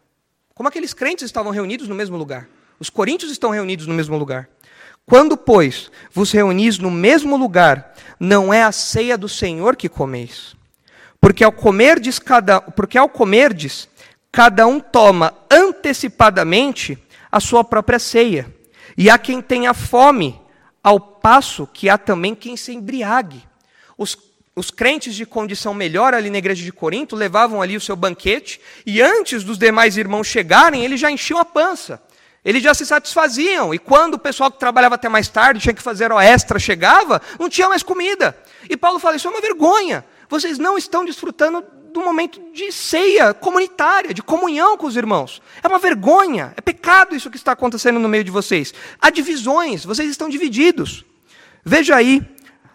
[0.55, 4.49] como aqueles crentes estavam reunidos no mesmo lugar, os coríntios estão reunidos no mesmo lugar.
[5.05, 10.55] Quando, pois, vos reunis no mesmo lugar, não é a ceia do Senhor que comeis.
[11.21, 13.87] Porque ao comerdes cada, porque ao comerdes,
[14.31, 16.97] cada um toma antecipadamente
[17.31, 18.53] a sua própria ceia.
[18.97, 20.39] E há quem tenha fome,
[20.83, 23.48] ao passo que há também quem se embriague.
[23.99, 24.17] Os,
[24.55, 28.61] os crentes de condição melhor ali na igreja de Corinto levavam ali o seu banquete,
[28.85, 32.01] e antes dos demais irmãos chegarem, eles já enchiam a pança.
[32.45, 35.81] Eles já se satisfaziam, e quando o pessoal que trabalhava até mais tarde, tinha que
[35.81, 38.41] fazer hora extra, chegava, não tinha mais comida.
[38.69, 40.05] E Paulo fala: Isso é uma vergonha.
[40.29, 45.41] Vocês não estão desfrutando do momento de ceia comunitária, de comunhão com os irmãos.
[45.61, 48.73] É uma vergonha, é pecado isso que está acontecendo no meio de vocês.
[49.01, 51.03] Há divisões, vocês estão divididos.
[51.65, 52.23] Veja aí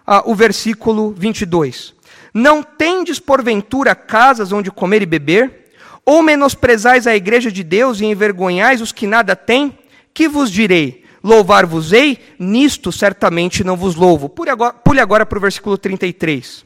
[0.06, 1.94] ah, o versículo 22.
[2.32, 5.72] Não tendes porventura casas onde comer e beber?
[6.04, 9.78] Ou menosprezais a igreja de Deus e envergonhais os que nada têm?
[10.12, 11.04] Que vos direi?
[11.22, 12.18] Louvar-vos-ei?
[12.38, 14.28] Nisto certamente não vos louvo.
[14.28, 16.64] Pule agora, pule agora para o versículo 33.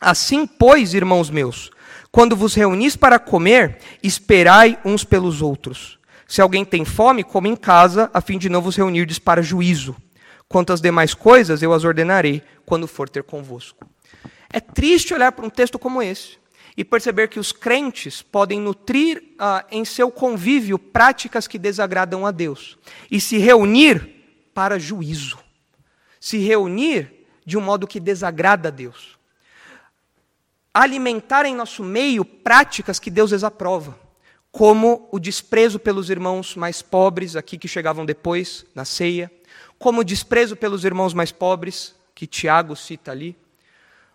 [0.00, 1.70] Assim, pois, irmãos meus,
[2.12, 5.98] quando vos reunis para comer, esperai uns pelos outros.
[6.28, 9.96] Se alguém tem fome, come em casa, a fim de não vos reunirdes para juízo.
[10.54, 13.84] Quanto às demais coisas, eu as ordenarei quando for ter convosco.
[14.48, 16.38] É triste olhar para um texto como esse
[16.76, 22.30] e perceber que os crentes podem nutrir ah, em seu convívio práticas que desagradam a
[22.30, 22.78] Deus
[23.10, 24.24] e se reunir
[24.54, 25.40] para juízo,
[26.20, 29.18] se reunir de um modo que desagrada a Deus,
[30.72, 33.98] alimentar em nosso meio práticas que Deus desaprova,
[34.52, 39.28] como o desprezo pelos irmãos mais pobres, aqui que chegavam depois na ceia,
[39.78, 43.36] como o desprezo pelos irmãos mais pobres, que Tiago cita ali.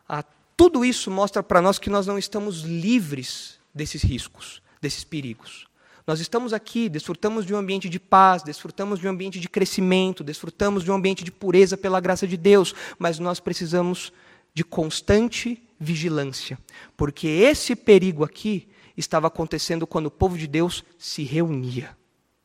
[0.07, 0.23] Ah,
[0.55, 5.67] tudo isso mostra para nós que nós não estamos livres desses riscos, desses perigos.
[6.07, 10.23] Nós estamos aqui, desfrutamos de um ambiente de paz, desfrutamos de um ambiente de crescimento,
[10.23, 14.11] desfrutamos de um ambiente de pureza pela graça de Deus, mas nós precisamos
[14.51, 16.57] de constante vigilância,
[16.97, 21.95] porque esse perigo aqui estava acontecendo quando o povo de Deus se reunia.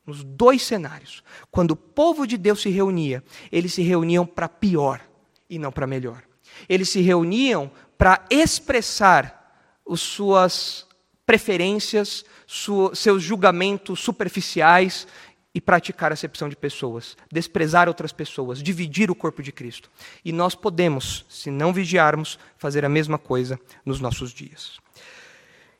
[0.06, 1.22] Nos dois cenários.
[1.50, 5.00] Quando o povo de Deus se reunia, eles se reuniam para pior
[5.48, 6.22] e não para melhor.
[6.68, 10.86] Eles se reuniam para expressar as suas
[11.26, 15.06] preferências, seus julgamentos superficiais
[15.54, 19.90] e praticar acepção de pessoas, desprezar outras pessoas, dividir o corpo de Cristo.
[20.24, 24.83] E nós podemos, se não vigiarmos, fazer a mesma coisa nos nossos dias.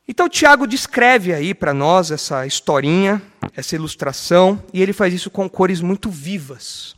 [0.07, 3.23] Então, Tiago descreve aí para nós essa historinha,
[3.57, 6.95] essa ilustração, e ele faz isso com cores muito vivas.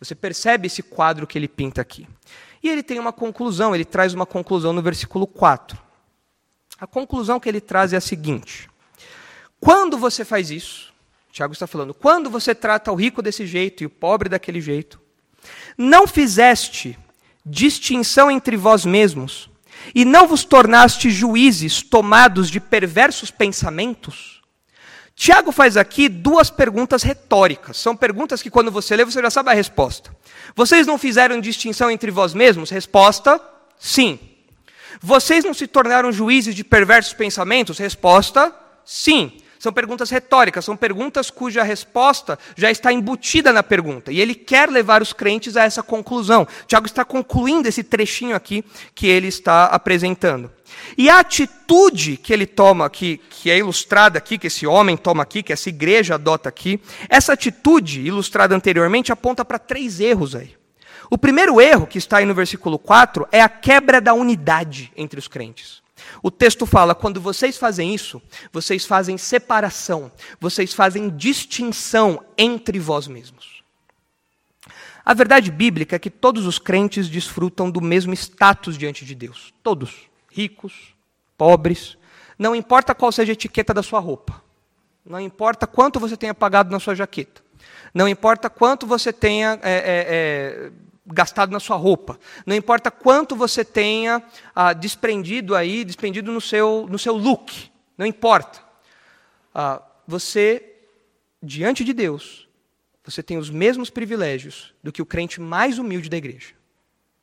[0.00, 2.06] Você percebe esse quadro que ele pinta aqui.
[2.62, 5.78] E ele tem uma conclusão, ele traz uma conclusão no versículo 4.
[6.80, 8.68] A conclusão que ele traz é a seguinte:
[9.60, 10.92] quando você faz isso,
[11.30, 15.00] Tiago está falando, quando você trata o rico desse jeito e o pobre daquele jeito,
[15.76, 16.98] não fizeste
[17.44, 19.48] distinção entre vós mesmos,
[19.94, 24.38] e não vos tornaste juízes tomados de perversos pensamentos?
[25.18, 27.76] Tiago faz aqui duas perguntas retóricas.
[27.76, 30.16] São perguntas que, quando você lê, você já sabe a resposta.
[30.54, 32.70] Vocês não fizeram distinção entre vós mesmos?
[32.70, 33.40] Resposta:
[33.80, 34.20] sim.
[35.00, 37.78] Vocês não se tornaram juízes de perversos pensamentos?
[37.78, 39.32] Resposta: sim.
[39.58, 44.12] São perguntas retóricas, são perguntas cuja resposta já está embutida na pergunta.
[44.12, 46.46] E ele quer levar os crentes a essa conclusão.
[46.66, 50.50] Tiago está concluindo esse trechinho aqui que ele está apresentando.
[50.96, 55.22] E a atitude que ele toma aqui, que é ilustrada aqui, que esse homem toma
[55.22, 60.56] aqui, que essa igreja adota aqui, essa atitude ilustrada anteriormente aponta para três erros aí.
[61.10, 65.18] O primeiro erro, que está aí no versículo 4, é a quebra da unidade entre
[65.18, 65.82] os crentes.
[66.22, 68.20] O texto fala: quando vocês fazem isso,
[68.52, 70.10] vocês fazem separação,
[70.40, 73.62] vocês fazem distinção entre vós mesmos.
[75.04, 79.54] A verdade bíblica é que todos os crentes desfrutam do mesmo status diante de Deus.
[79.62, 80.08] Todos.
[80.30, 80.94] Ricos,
[81.36, 81.96] pobres.
[82.38, 84.42] Não importa qual seja a etiqueta da sua roupa.
[85.04, 87.42] Não importa quanto você tenha pagado na sua jaqueta.
[87.94, 90.72] Não importa quanto você tenha é, é, é,
[91.12, 92.18] gastado na sua roupa.
[92.46, 94.22] Não importa quanto você tenha
[94.54, 97.70] ah, desprendido aí, desprendido no seu, no seu look.
[97.96, 98.60] Não importa.
[99.54, 100.76] Ah, você,
[101.42, 102.48] diante de Deus,
[103.04, 106.54] você tem os mesmos privilégios do que o crente mais humilde da igreja.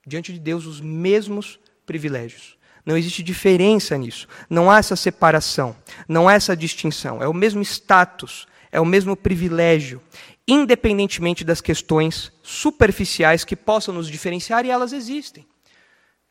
[0.06, 2.58] Diante de Deus, os mesmos privilégios.
[2.86, 4.28] Não existe diferença nisso.
[4.50, 5.76] Não há essa separação.
[6.08, 7.22] Não há essa distinção.
[7.22, 8.48] É o mesmo status.
[8.72, 10.02] É o mesmo privilégio
[10.48, 15.46] independentemente das questões superficiais que possam nos diferenciar, e elas existem.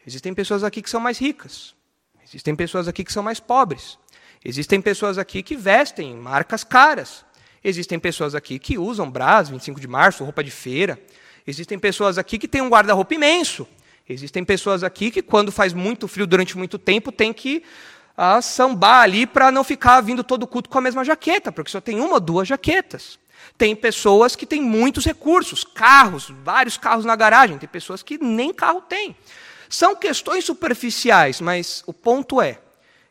[0.07, 1.75] Existem pessoas aqui que são mais ricas,
[2.23, 3.99] existem pessoas aqui que são mais pobres,
[4.45, 7.25] existem pessoas aqui que vestem marcas caras,
[7.63, 11.01] existem pessoas aqui que usam Brás, 25 de março, roupa de feira,
[11.47, 13.67] existem pessoas aqui que têm um guarda-roupa imenso,
[14.07, 17.63] existem pessoas aqui que, quando faz muito frio durante muito tempo, tem que
[18.15, 21.81] ah, sambar ali para não ficar vindo todo culto com a mesma jaqueta, porque só
[21.81, 23.19] tem uma ou duas jaquetas.
[23.57, 28.53] Tem pessoas que têm muitos recursos, carros, vários carros na garagem, tem pessoas que nem
[28.53, 29.17] carro têm.
[29.69, 32.61] São questões superficiais, mas o ponto é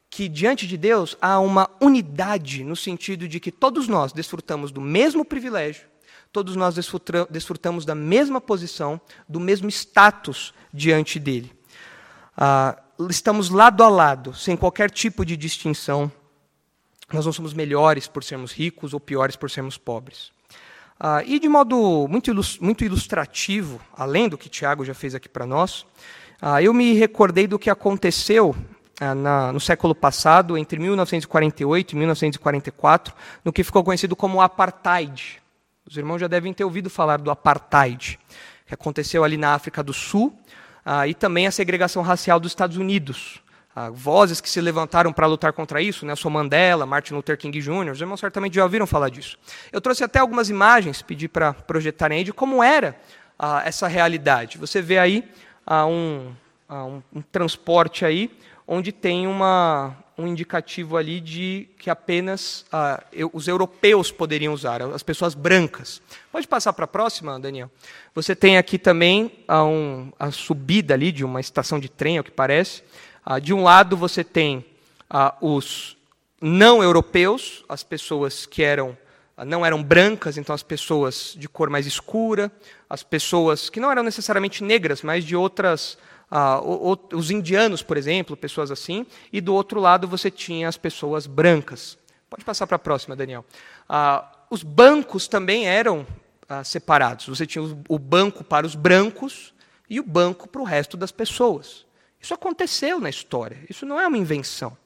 [0.10, 4.80] que diante de Deus há uma unidade no sentido de que todos nós desfrutamos do
[4.80, 5.88] mesmo privilégio,
[6.32, 6.76] todos nós
[7.30, 11.52] desfrutamos da mesma posição, do mesmo status diante dele.
[12.38, 12.78] Ah,
[13.10, 16.12] estamos lado a lado, sem qualquer tipo de distinção.
[17.12, 20.32] Nós não somos melhores por sermos ricos ou piores por sermos pobres.
[21.00, 25.86] Ah, e de modo muito ilustrativo, além do que Tiago já fez aqui para nós,
[26.42, 28.56] ah, eu me recordei do que aconteceu
[29.02, 35.42] ah, na, no século passado, entre 1948 e 1944, no que ficou conhecido como apartheid.
[35.86, 38.18] Os irmãos já devem ter ouvido falar do apartheid,
[38.66, 40.34] que aconteceu ali na África do Sul,
[40.86, 43.43] ah, e também a segregação racial dos Estados Unidos.
[43.76, 47.92] Ah, vozes que se levantaram para lutar contra isso, Nelson Mandela, Martin Luther King Jr.,
[47.92, 49.36] os irmãos certamente já ouviram falar disso.
[49.72, 52.96] Eu trouxe até algumas imagens, pedi para projetarem aí, de como era
[53.38, 54.60] ah, essa realidade.
[54.60, 55.24] Você vê aí
[55.66, 56.32] ah, um,
[56.70, 58.30] um, um, transporte aí,
[58.68, 62.66] onde tem uma, um indicativo ali de que apenas
[63.12, 66.00] eu, os europeus poderiam usar, as pessoas brancas.
[66.32, 67.72] Pode passar para a próxima, Daniel?
[68.14, 72.24] Você tem aqui também a, um, a subida ali de uma estação de trem, ao
[72.24, 72.84] que parece.
[73.26, 74.66] Ah, de um lado você tem
[75.10, 75.98] ah, os
[76.42, 78.98] não europeus, as pessoas que eram
[79.38, 82.52] ah, não eram brancas, então as pessoas de cor mais escura,
[82.90, 85.98] as pessoas que não eram necessariamente negras, mas de outras
[86.30, 86.60] ah,
[87.14, 91.98] os indianos, por exemplo, pessoas assim, e do outro lado você tinha as pessoas brancas.
[92.30, 93.46] Pode passar para a próxima, Daniel.
[93.88, 96.08] Ah, os bancos também eram
[96.50, 97.28] ah, separados.
[97.28, 99.54] Você tinha o banco para os brancos
[99.88, 101.86] e o banco para o resto das pessoas.
[102.24, 104.78] Isso aconteceu na história, isso não é uma invenção.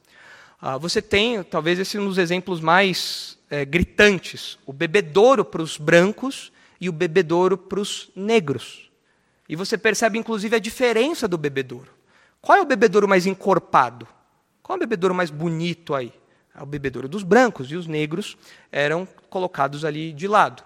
[0.59, 5.77] Ah, você tem, talvez, esse um dos exemplos mais é, gritantes: o bebedouro para os
[5.77, 8.89] brancos e o bebedouro para os negros.
[9.47, 11.91] E você percebe, inclusive, a diferença do bebedouro.
[12.41, 14.07] Qual é o bebedouro mais encorpado?
[14.63, 16.11] Qual é o bebedouro mais bonito aí?
[16.55, 18.35] É o bebedouro dos brancos, e os negros
[18.71, 20.63] eram colocados ali de lado.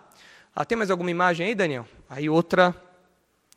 [0.56, 1.86] Ah, tem mais alguma imagem aí, Daniel?
[2.10, 2.74] Aí outra,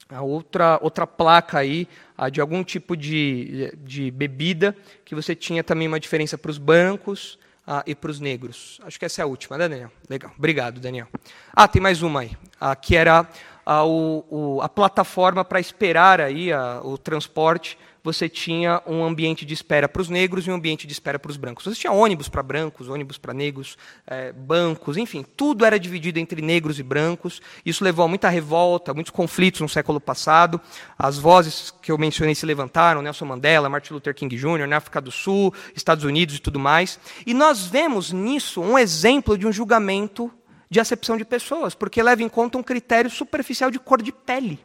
[0.09, 5.65] a outra, outra placa aí ah, de algum tipo de, de bebida que você tinha
[5.65, 8.81] também uma diferença para os brancos ah, e para os negros.
[8.85, 9.91] Acho que essa é a última, né, Daniel?
[10.09, 10.33] Legal.
[10.37, 11.09] Obrigado, Daniel.
[11.53, 13.27] Ah, tem mais uma aí, ah, que era a,
[13.67, 19.55] ah, o, a plataforma para esperar aí a, o transporte você tinha um ambiente de
[19.55, 21.65] espera para os negros e um ambiente de espera para os brancos.
[21.65, 26.43] Você tinha ônibus para brancos, ônibus para negros, é, bancos, enfim, tudo era dividido entre
[26.43, 27.41] negros e brancos.
[27.65, 30.61] Isso levou a muita revolta, muitos conflitos no século passado.
[30.99, 35.01] As vozes que eu mencionei se levantaram, Nelson Mandela, Martin Luther King Jr., na África
[35.01, 37.01] do Sul, Estados Unidos e tudo mais.
[37.27, 40.31] E nós vemos nisso um exemplo de um julgamento
[40.69, 44.61] de acepção de pessoas, porque leva em conta um critério superficial de cor de pele.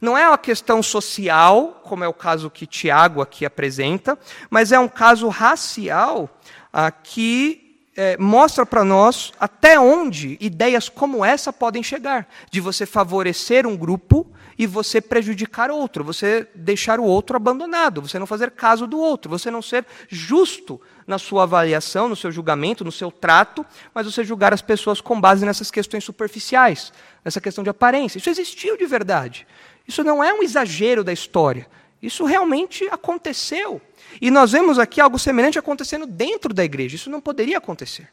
[0.00, 4.78] Não é uma questão social, como é o caso que Tiago aqui apresenta, mas é
[4.78, 6.30] um caso racial
[6.72, 12.86] ah, que é, mostra para nós até onde ideias como essa podem chegar, de você
[12.86, 14.26] favorecer um grupo
[14.58, 19.30] e você prejudicar outro, você deixar o outro abandonado, você não fazer caso do outro,
[19.30, 24.22] você não ser justo na sua avaliação, no seu julgamento, no seu trato, mas você
[24.22, 26.92] julgar as pessoas com base nessas questões superficiais,
[27.24, 28.18] nessa questão de aparência.
[28.18, 29.46] Isso existiu de verdade.
[29.90, 31.66] Isso não é um exagero da história.
[32.00, 33.82] Isso realmente aconteceu.
[34.20, 36.94] E nós vemos aqui algo semelhante acontecendo dentro da igreja.
[36.94, 38.08] Isso não poderia acontecer.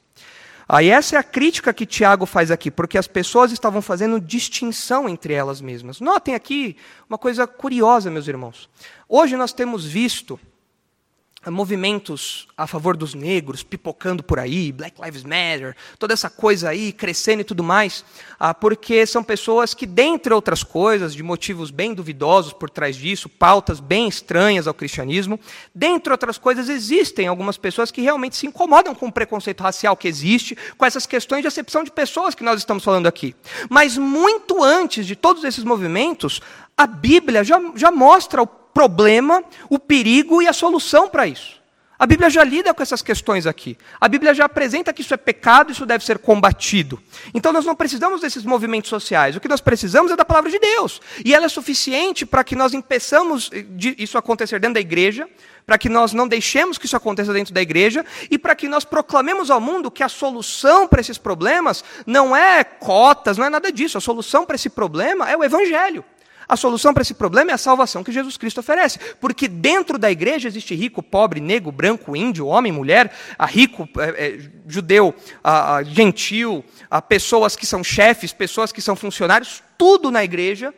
[0.68, 5.08] Aí essa é a crítica que Tiago faz aqui, porque as pessoas estavam fazendo distinção
[5.08, 6.02] entre elas mesmas.
[6.02, 6.76] Notem aqui
[7.08, 8.68] uma coisa curiosa, meus irmãos.
[9.08, 10.40] Hoje nós temos visto
[11.46, 16.92] movimentos a favor dos negros pipocando por aí, Black Lives Matter, toda essa coisa aí
[16.92, 18.04] crescendo e tudo mais,
[18.40, 23.30] ah, porque são pessoas que, dentre outras coisas, de motivos bem duvidosos por trás disso,
[23.30, 25.40] pautas bem estranhas ao cristianismo,
[25.74, 30.08] dentre outras coisas, existem algumas pessoas que realmente se incomodam com o preconceito racial que
[30.08, 33.36] existe, com essas questões de acepção de pessoas que nós estamos falando aqui.
[33.70, 36.42] Mas muito antes de todos esses movimentos,
[36.76, 38.48] a Bíblia já, já mostra o
[38.78, 41.58] problema, o perigo e a solução para isso.
[41.98, 43.76] A Bíblia já lida com essas questões aqui.
[44.00, 47.02] A Bíblia já apresenta que isso é pecado, isso deve ser combatido.
[47.34, 49.36] Então nós não precisamos desses movimentos sociais.
[49.36, 51.02] O que nós precisamos é da palavra de Deus.
[51.26, 53.50] E ela é suficiente para que nós impeçamos
[53.98, 55.28] isso acontecer dentro da igreja,
[55.66, 58.86] para que nós não deixemos que isso aconteça dentro da igreja e para que nós
[58.86, 63.72] proclamemos ao mundo que a solução para esses problemas não é cotas, não é nada
[63.72, 63.98] disso.
[63.98, 66.06] A solução para esse problema é o evangelho.
[66.50, 69.00] A solução para esse problema é a salvação que Jesus Cristo oferece.
[69.20, 74.50] Porque dentro da igreja existe rico, pobre, negro, branco, índio, homem, mulher, rico, é, é,
[74.66, 80.24] judeu, a, a gentil, a pessoas que são chefes, pessoas que são funcionários, tudo na
[80.24, 80.74] igreja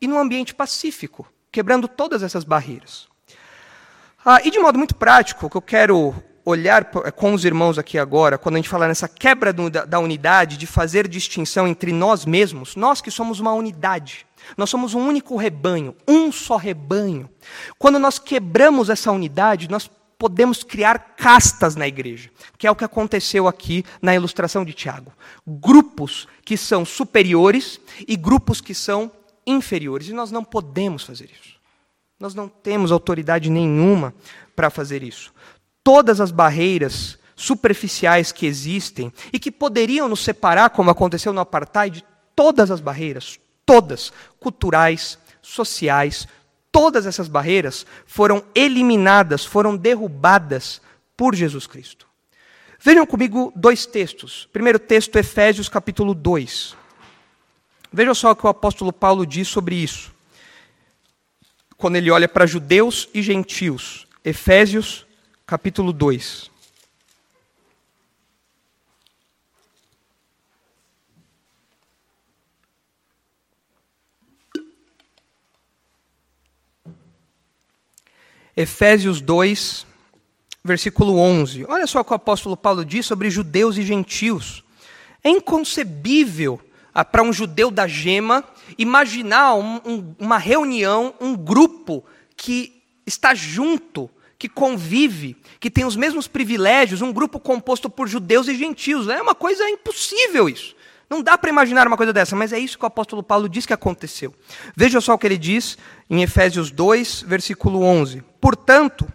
[0.00, 3.08] e num ambiente pacífico, quebrando todas essas barreiras.
[4.24, 6.14] Ah, e de modo muito prático, o que eu quero
[6.50, 10.66] olhar com os irmãos aqui agora, quando a gente fala nessa quebra da unidade, de
[10.66, 14.26] fazer distinção entre nós mesmos, nós que somos uma unidade,
[14.56, 17.28] nós somos um único rebanho, um só rebanho.
[17.78, 22.84] Quando nós quebramos essa unidade, nós podemos criar castas na igreja, que é o que
[22.84, 25.12] aconteceu aqui na ilustração de Tiago.
[25.46, 29.10] Grupos que são superiores e grupos que são
[29.46, 31.58] inferiores, e nós não podemos fazer isso.
[32.18, 34.12] Nós não temos autoridade nenhuma
[34.54, 35.32] para fazer isso
[35.82, 42.04] todas as barreiras superficiais que existem e que poderiam nos separar, como aconteceu no apartheid,
[42.36, 46.28] todas as barreiras, todas, culturais, sociais,
[46.70, 50.80] todas essas barreiras foram eliminadas, foram derrubadas
[51.16, 52.06] por Jesus Cristo.
[52.82, 54.48] Vejam comigo dois textos.
[54.52, 56.76] Primeiro texto, Efésios capítulo 2.
[57.92, 60.12] Vejam só o que o apóstolo Paulo diz sobre isso.
[61.76, 64.06] Quando ele olha para judeus e gentios.
[64.24, 65.06] Efésios
[65.50, 66.48] capítulo 2.
[78.56, 79.84] Efésios 2,
[80.62, 81.66] versículo 11.
[81.68, 84.62] Olha só o que o apóstolo Paulo diz sobre judeus e gentios.
[85.24, 86.60] É inconcebível
[86.94, 88.44] ah, para um judeu da gema
[88.78, 92.04] imaginar um, um, uma reunião, um grupo
[92.36, 94.08] que está junto
[94.40, 99.06] que convive, que tem os mesmos privilégios, um grupo composto por judeus e gentios.
[99.06, 100.74] É uma coisa impossível isso.
[101.10, 103.66] Não dá para imaginar uma coisa dessa, mas é isso que o apóstolo Paulo diz
[103.66, 104.34] que aconteceu.
[104.74, 105.76] Veja só o que ele diz
[106.08, 108.24] em Efésios 2, versículo 11.
[108.40, 109.06] Portanto,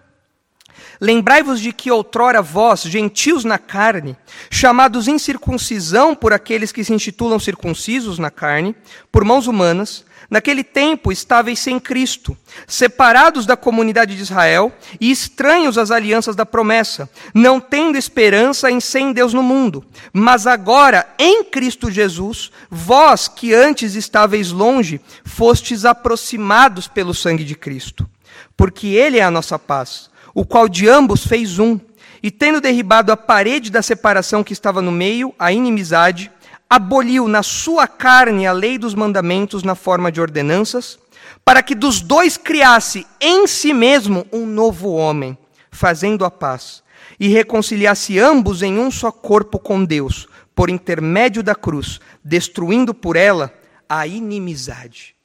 [1.01, 4.15] Lembrai-vos de que outrora vós, gentios na carne,
[4.49, 8.73] chamados incircuncisão por aqueles que se intitulam circuncisos na carne,
[9.11, 12.35] por mãos humanas, Naquele tempo estáveis sem Cristo,
[12.67, 18.79] separados da comunidade de Israel e estranhos às alianças da promessa, não tendo esperança em
[18.79, 19.85] sem Deus no mundo.
[20.11, 27.55] Mas agora, em Cristo Jesus, vós que antes estáveis longe, fostes aproximados pelo sangue de
[27.55, 28.09] Cristo.
[28.57, 31.79] Porque Ele é a nossa paz, o qual de ambos fez um,
[32.23, 36.31] e tendo derribado a parede da separação que estava no meio, a inimizade,
[36.75, 40.99] aboliu na sua carne a lei dos mandamentos na forma de ordenanças,
[41.43, 45.37] para que dos dois criasse em si mesmo um novo homem,
[45.71, 46.83] fazendo a paz,
[47.17, 53.15] e reconciliasse ambos em um só corpo com Deus, por intermédio da cruz, destruindo por
[53.15, 53.53] ela
[53.87, 55.15] a inimizade.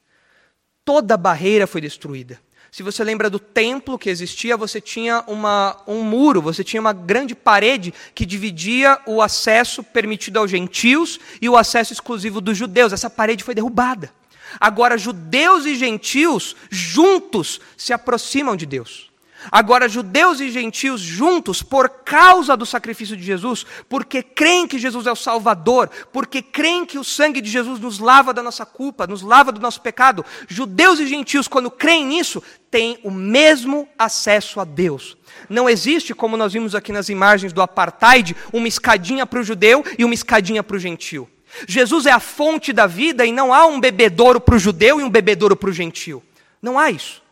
[0.85, 2.39] Toda barreira foi destruída.
[2.71, 6.93] Se você lembra do templo que existia, você tinha uma, um muro, você tinha uma
[6.93, 12.93] grande parede que dividia o acesso permitido aos gentios e o acesso exclusivo dos judeus.
[12.93, 14.13] Essa parede foi derrubada.
[14.59, 19.10] Agora, judeus e gentios juntos se aproximam de Deus.
[19.51, 25.07] Agora, judeus e gentios juntos, por causa do sacrifício de Jesus, porque creem que Jesus
[25.07, 29.07] é o Salvador, porque creem que o sangue de Jesus nos lava da nossa culpa,
[29.07, 34.61] nos lava do nosso pecado, judeus e gentios, quando creem nisso, têm o mesmo acesso
[34.61, 35.17] a Deus.
[35.49, 39.85] Não existe, como nós vimos aqui nas imagens do apartheid, uma escadinha para o judeu
[39.99, 41.29] e uma escadinha para o gentio.
[41.67, 45.03] Jesus é a fonte da vida e não há um bebedouro para o judeu e
[45.03, 46.23] um bebedouro para o gentio.
[46.63, 47.23] Não há isso.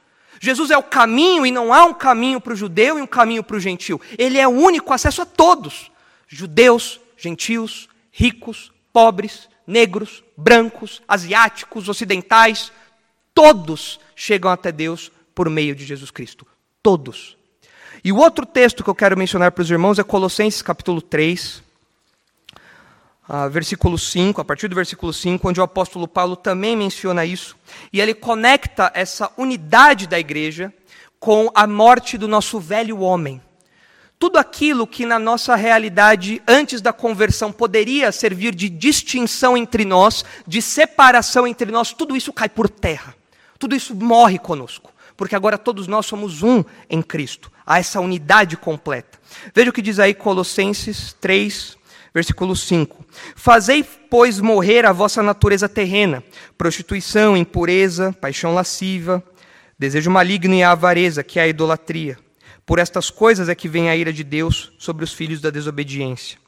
[0.41, 3.43] Jesus é o caminho e não há um caminho para o judeu e um caminho
[3.43, 4.01] para o gentil.
[4.17, 5.91] Ele é o único acesso a todos:
[6.27, 12.73] judeus, gentios, ricos, pobres, negros, brancos, asiáticos, ocidentais.
[13.35, 16.47] Todos chegam até Deus por meio de Jesus Cristo.
[16.83, 17.37] Todos.
[18.03, 21.63] E o outro texto que eu quero mencionar para os irmãos é Colossenses capítulo 3,
[23.29, 27.57] uh, versículo 5, a partir do versículo 5, onde o apóstolo Paulo também menciona isso,
[27.93, 30.73] e ele conecta essa unidade da igreja
[31.21, 33.41] com a morte do nosso velho homem.
[34.19, 40.25] Tudo aquilo que na nossa realidade, antes da conversão, poderia servir de distinção entre nós,
[40.45, 43.15] de separação entre nós, tudo isso cai por terra.
[43.61, 44.93] Tudo isso morre conosco.
[45.17, 47.51] Porque agora todos nós somos um em Cristo.
[47.65, 49.19] Há essa unidade completa.
[49.55, 51.78] Veja o que diz aí Colossenses 3,
[52.15, 53.05] Versículo 5:
[53.37, 56.23] Fazei, pois, morrer a vossa natureza terrena,
[56.57, 59.23] prostituição, impureza, paixão lasciva,
[59.79, 62.19] desejo maligno e a avareza, que é a idolatria.
[62.65, 66.39] Por estas coisas é que vem a ira de Deus sobre os filhos da desobediência.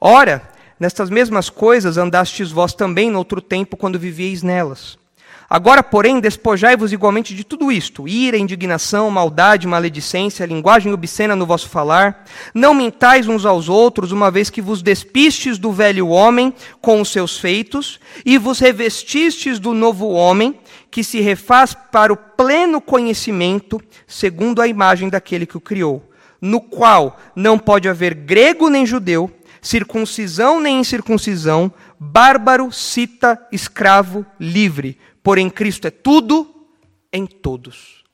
[0.00, 0.48] Ora,
[0.78, 4.98] nestas mesmas coisas andastes vós também no outro tempo, quando vivieis nelas
[5.54, 11.68] Agora, porém, despojai-vos igualmente de tudo isto: ira, indignação, maldade, maledicência, linguagem obscena no vosso
[11.68, 12.24] falar.
[12.52, 17.08] Não mintais uns aos outros, uma vez que vos despistes do velho homem com os
[17.08, 20.58] seus feitos, e vos revestistes do novo homem,
[20.90, 26.60] que se refaz para o pleno conhecimento, segundo a imagem daquele que o criou, no
[26.60, 29.30] qual não pode haver grego nem judeu,
[29.62, 36.68] circuncisão nem incircuncisão, bárbaro, cita, escravo, livre porém Cristo é tudo
[37.10, 38.04] em todos.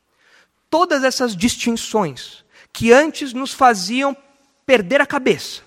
[0.71, 4.17] Todas essas distinções que antes nos faziam
[4.65, 5.63] perder a cabeça,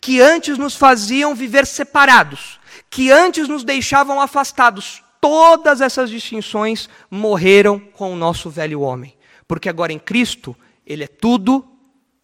[0.00, 7.80] que antes nos faziam viver separados, que antes nos deixavam afastados, todas essas distinções morreram
[7.80, 9.16] com o nosso velho homem,
[9.48, 11.66] porque agora em Cristo ele é tudo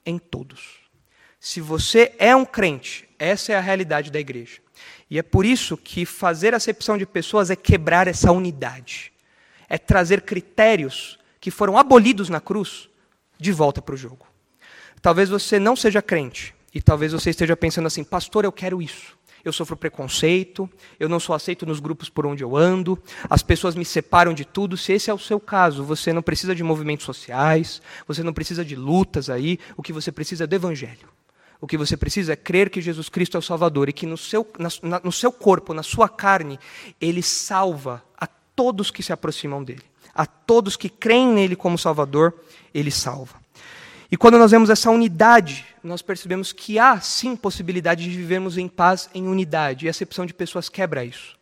[0.07, 0.79] em todos.
[1.41, 4.61] Se você é um crente, essa é a realidade da igreja.
[5.11, 9.13] E é por isso que fazer acepção de pessoas é quebrar essa unidade.
[9.69, 12.89] É trazer critérios que foram abolidos na cruz
[13.39, 14.27] de volta para o jogo.
[15.03, 19.19] Talvez você não seja crente e talvez você esteja pensando assim: "Pastor, eu quero isso.
[19.43, 23.75] Eu sofro preconceito, eu não sou aceito nos grupos por onde eu ando, as pessoas
[23.75, 24.77] me separam de tudo.
[24.77, 28.63] Se esse é o seu caso, você não precisa de movimentos sociais, você não precisa
[28.63, 31.09] de lutas aí, o que você precisa é do evangelho.
[31.61, 34.17] O que você precisa é crer que Jesus Cristo é o Salvador e que no
[34.17, 36.59] seu, na, no seu corpo, na sua carne,
[37.01, 39.83] ele salva a todos que se aproximam dele.
[40.15, 42.35] A todos que creem nele como Salvador,
[42.73, 43.39] ele salva.
[44.11, 48.67] E quando nós vemos essa unidade, nós percebemos que há sim possibilidade de vivermos em
[48.67, 49.87] paz, em unidade.
[49.87, 51.39] E a acepção de pessoas quebra isso.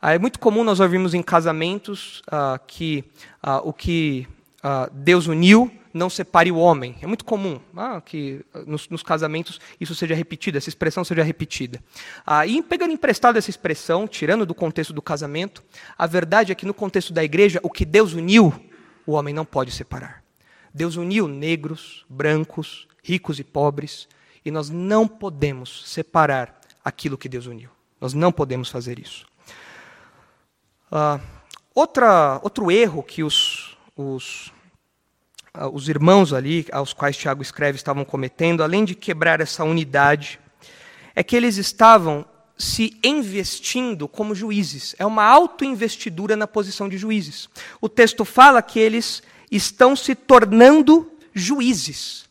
[0.00, 3.04] Ah, é muito comum nós ouvirmos em casamentos ah, que
[3.42, 4.26] ah, o que
[4.62, 6.96] ah, Deus uniu, não separe o homem.
[7.00, 11.22] É muito comum ah, que ah, nos, nos, casamentos isso seja repetido, essa expressão seja
[11.22, 11.82] repetida.
[12.26, 15.62] Ah, e pegando emprestado essa expressão, tirando do contexto do casamento,
[15.96, 18.52] a verdade é que no contexto da igreja, o que Deus uniu,
[19.06, 20.22] o homem não pode separar.
[20.72, 24.08] Deus uniu negros, brancos, ricos e pobres,
[24.44, 27.70] e nós não podemos separar aquilo que Deus uniu.
[28.00, 29.26] Nós não podemos fazer isso.
[30.90, 31.20] Ah,
[31.74, 34.52] outra, outro erro que os, os
[35.72, 40.38] os irmãos ali, aos quais Tiago escreve, estavam cometendo, além de quebrar essa unidade,
[41.14, 42.24] é que eles estavam
[42.56, 44.94] se investindo como juízes.
[44.98, 47.48] É uma autoinvestidura na posição de juízes.
[47.80, 52.26] O texto fala que eles estão se tornando juízes.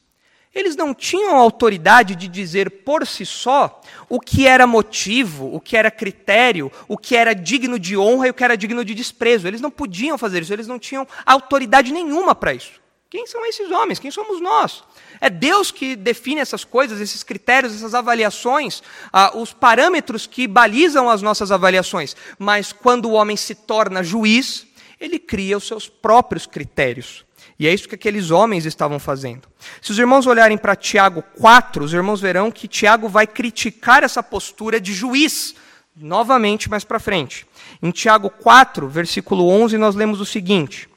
[0.53, 5.77] Eles não tinham autoridade de dizer por si só o que era motivo, o que
[5.77, 9.47] era critério, o que era digno de honra e o que era digno de desprezo.
[9.47, 12.81] Eles não podiam fazer isso, eles não tinham autoridade nenhuma para isso.
[13.09, 13.99] Quem são esses homens?
[13.99, 14.83] Quem somos nós?
[15.21, 18.83] É Deus que define essas coisas, esses critérios, essas avaliações,
[19.13, 22.15] ah, os parâmetros que balizam as nossas avaliações.
[22.37, 24.67] Mas quando o homem se torna juiz,
[24.99, 27.25] ele cria os seus próprios critérios.
[27.57, 29.47] E é isso que aqueles homens estavam fazendo.
[29.81, 34.21] Se os irmãos olharem para Tiago 4, os irmãos verão que Tiago vai criticar essa
[34.21, 35.55] postura de juiz,
[35.95, 37.47] novamente mais para frente.
[37.81, 40.87] Em Tiago 4, versículo 11, nós lemos o seguinte: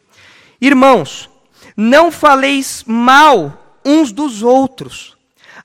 [0.60, 1.29] Irmãos,
[1.82, 5.16] não faleis mal uns dos outros.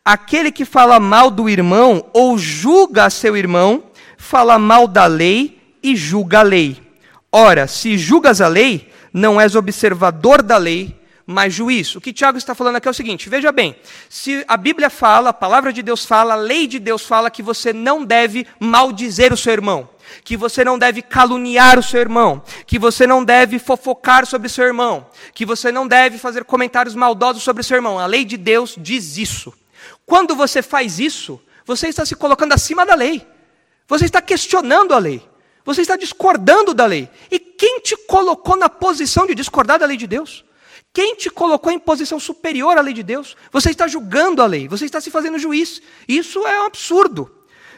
[0.04, 3.84] Aquele que fala mal do irmão ou julga a seu irmão,
[4.18, 6.82] fala mal da lei e julga a lei.
[7.30, 11.96] Ora, se julgas a lei, não és observador da lei, mas juiz.
[11.96, 13.76] O que Tiago está falando aqui é o seguinte: veja bem,
[14.10, 17.42] se a Bíblia fala, a palavra de Deus fala, a lei de Deus fala que
[17.42, 19.90] você não deve maldizer o seu irmão
[20.24, 24.50] que você não deve caluniar o seu irmão, que você não deve fofocar sobre o
[24.50, 28.00] seu irmão, que você não deve fazer comentários maldosos sobre o seu irmão.
[28.00, 29.54] A lei de Deus diz isso.
[30.06, 33.26] Quando você faz isso, você está se colocando acima da lei.
[33.88, 35.28] Você está questionando a lei.
[35.64, 37.10] Você está discordando da lei.
[37.32, 40.45] E quem te colocou na posição de discordar da lei de Deus?
[40.96, 43.36] Quem te colocou em posição superior à lei de Deus?
[43.52, 45.82] Você está julgando a lei, você está se fazendo juiz.
[46.08, 47.30] Isso é um absurdo.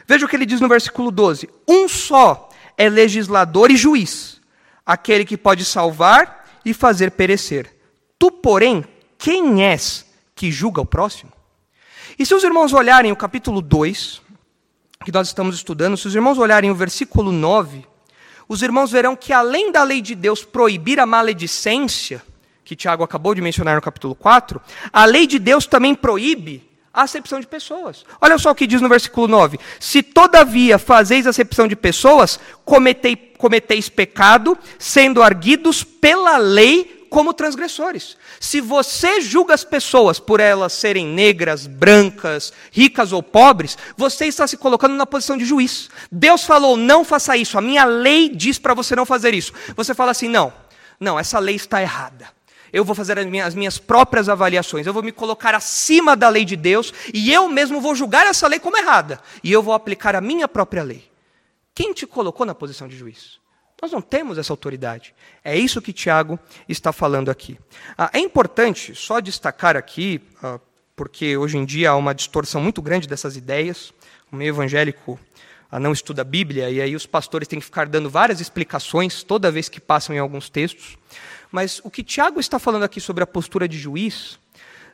[0.06, 4.40] Veja o que ele diz no versículo 12: Um só é legislador e juiz,
[4.86, 7.74] aquele que pode salvar e fazer perecer.
[8.20, 8.84] Tu, porém,
[9.18, 10.06] quem és
[10.36, 11.32] que julga o próximo?
[12.16, 14.22] E se os irmãos olharem o capítulo 2,
[15.04, 17.84] que nós estamos estudando, se os irmãos olharem o versículo 9,
[18.48, 22.22] os irmãos verão que além da lei de Deus proibir a maledicência,
[22.68, 24.60] que Tiago acabou de mencionar no capítulo 4,
[24.92, 28.04] a lei de Deus também proíbe a acepção de pessoas.
[28.20, 33.16] Olha só o que diz no versículo 9: Se todavia fazeis acepção de pessoas, cometei,
[33.16, 38.18] cometeis pecado, sendo arguidos pela lei como transgressores.
[38.38, 44.46] Se você julga as pessoas por elas serem negras, brancas, ricas ou pobres, você está
[44.46, 45.88] se colocando na posição de juiz.
[46.12, 49.54] Deus falou: não faça isso, a minha lei diz para você não fazer isso.
[49.74, 50.52] Você fala assim: não,
[51.00, 52.36] não, essa lei está errada.
[52.72, 56.28] Eu vou fazer as minhas, as minhas, próprias avaliações, eu vou me colocar acima da
[56.28, 59.20] lei de Deus e eu mesmo vou julgar essa lei como errada.
[59.42, 61.08] E eu vou aplicar a minha própria lei.
[61.74, 63.38] Quem te colocou na posição de juiz?
[63.80, 65.14] Nós não temos essa autoridade.
[65.44, 66.38] É isso que Tiago
[66.68, 67.58] está falando aqui.
[67.96, 70.58] Ah, é importante só destacar aqui, ah,
[70.96, 73.94] porque hoje em dia há uma distorção muito grande dessas ideias.
[74.32, 75.18] O meio evangélico
[75.70, 79.22] ah, não estuda a Bíblia, e aí os pastores têm que ficar dando várias explicações
[79.22, 80.98] toda vez que passam em alguns textos.
[81.50, 84.38] Mas o que Tiago está falando aqui sobre a postura de juiz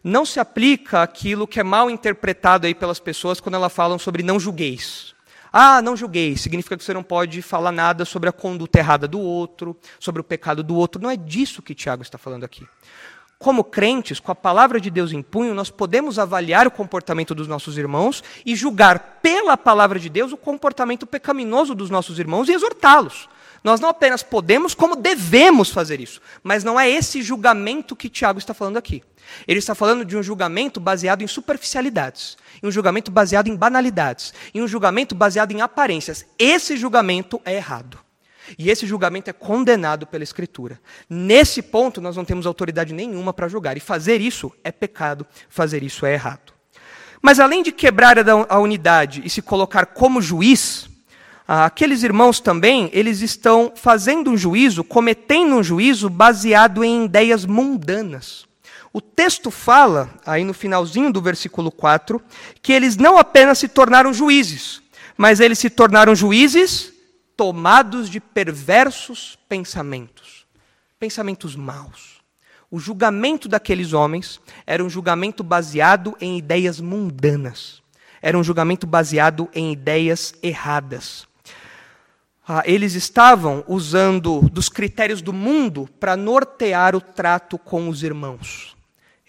[0.03, 4.23] não se aplica àquilo que é mal interpretado aí pelas pessoas quando elas falam sobre
[4.23, 5.15] não julgueis.
[5.51, 9.21] Ah, não julguei, significa que você não pode falar nada sobre a conduta errada do
[9.21, 11.01] outro, sobre o pecado do outro.
[11.01, 12.67] Não é disso que Tiago está falando aqui.
[13.39, 17.47] Como crentes, com a palavra de Deus em punho, nós podemos avaliar o comportamento dos
[17.47, 22.53] nossos irmãos e julgar pela palavra de Deus o comportamento pecaminoso dos nossos irmãos e
[22.53, 23.29] exortá-los.
[23.65, 26.21] Nós não apenas podemos, como devemos fazer isso.
[26.43, 29.03] Mas não é esse julgamento que Tiago está falando aqui.
[29.49, 34.35] Ele está falando de um julgamento baseado em superficialidades, em um julgamento baseado em banalidades,
[34.55, 36.27] em um julgamento baseado em aparências.
[36.39, 37.99] Esse julgamento é errado.
[38.59, 40.79] E esse julgamento é condenado pela Escritura.
[41.09, 43.79] Nesse ponto, nós não temos autoridade nenhuma para julgar.
[43.79, 46.53] E fazer isso é pecado, fazer isso é errado.
[47.23, 50.91] Mas além de quebrar a unidade e se colocar como juiz,
[51.47, 58.47] aqueles irmãos também, eles estão fazendo um juízo, cometendo um juízo baseado em ideias mundanas.
[58.93, 62.23] O texto fala, aí no finalzinho do versículo 4,
[62.63, 64.81] que eles não apenas se tornaram juízes,
[65.17, 66.93] mas eles se tornaram juízes
[67.37, 70.47] tomados de perversos pensamentos,
[70.99, 72.23] pensamentos maus.
[72.71, 77.83] O julgamento daqueles homens era um julgamento baseado em ideias mundanas,
[78.23, 81.27] era um julgamento baseado em ideias erradas.
[82.47, 88.75] Ah, eles estavam usando dos critérios do mundo para nortear o trato com os irmãos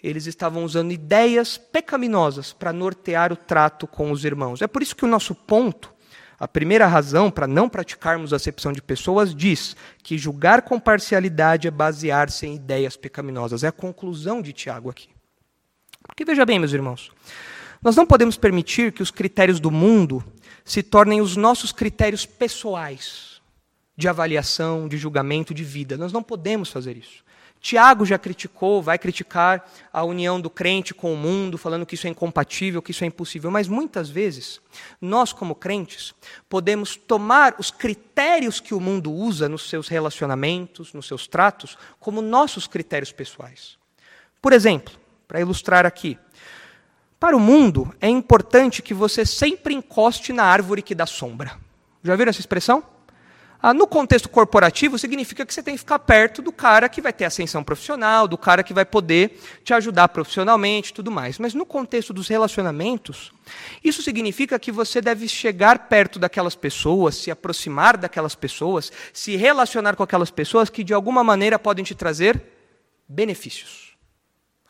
[0.02, 4.62] eles estavam usando ideias pecaminosas para nortear o trato com os irmãos.
[4.62, 5.92] É por isso que o nosso ponto,
[6.38, 11.70] a primeira razão para não praticarmos acepção de pessoas, diz que julgar com parcialidade é
[11.70, 13.64] basear-se em ideias pecaminosas.
[13.64, 15.08] É a conclusão de Tiago aqui.
[16.06, 17.10] Porque veja bem, meus irmãos,
[17.82, 20.22] nós não podemos permitir que os critérios do mundo
[20.66, 23.40] se tornem os nossos critérios pessoais
[23.96, 25.96] de avaliação, de julgamento, de vida.
[25.96, 27.24] Nós não podemos fazer isso.
[27.60, 32.06] Tiago já criticou, vai criticar a união do crente com o mundo, falando que isso
[32.06, 33.50] é incompatível, que isso é impossível.
[33.50, 34.60] Mas muitas vezes,
[35.00, 36.14] nós, como crentes,
[36.48, 42.20] podemos tomar os critérios que o mundo usa nos seus relacionamentos, nos seus tratos, como
[42.20, 43.78] nossos critérios pessoais.
[44.42, 44.92] Por exemplo,
[45.26, 46.18] para ilustrar aqui,
[47.26, 51.58] para o mundo é importante que você sempre encoste na árvore que dá sombra.
[52.04, 52.84] Já viram essa expressão?
[53.60, 57.12] Ah, no contexto corporativo, significa que você tem que ficar perto do cara que vai
[57.12, 61.36] ter ascensão profissional, do cara que vai poder te ajudar profissionalmente tudo mais.
[61.40, 63.32] Mas no contexto dos relacionamentos,
[63.82, 69.96] isso significa que você deve chegar perto daquelas pessoas, se aproximar daquelas pessoas, se relacionar
[69.96, 72.40] com aquelas pessoas que de alguma maneira podem te trazer
[73.08, 73.96] benefícios.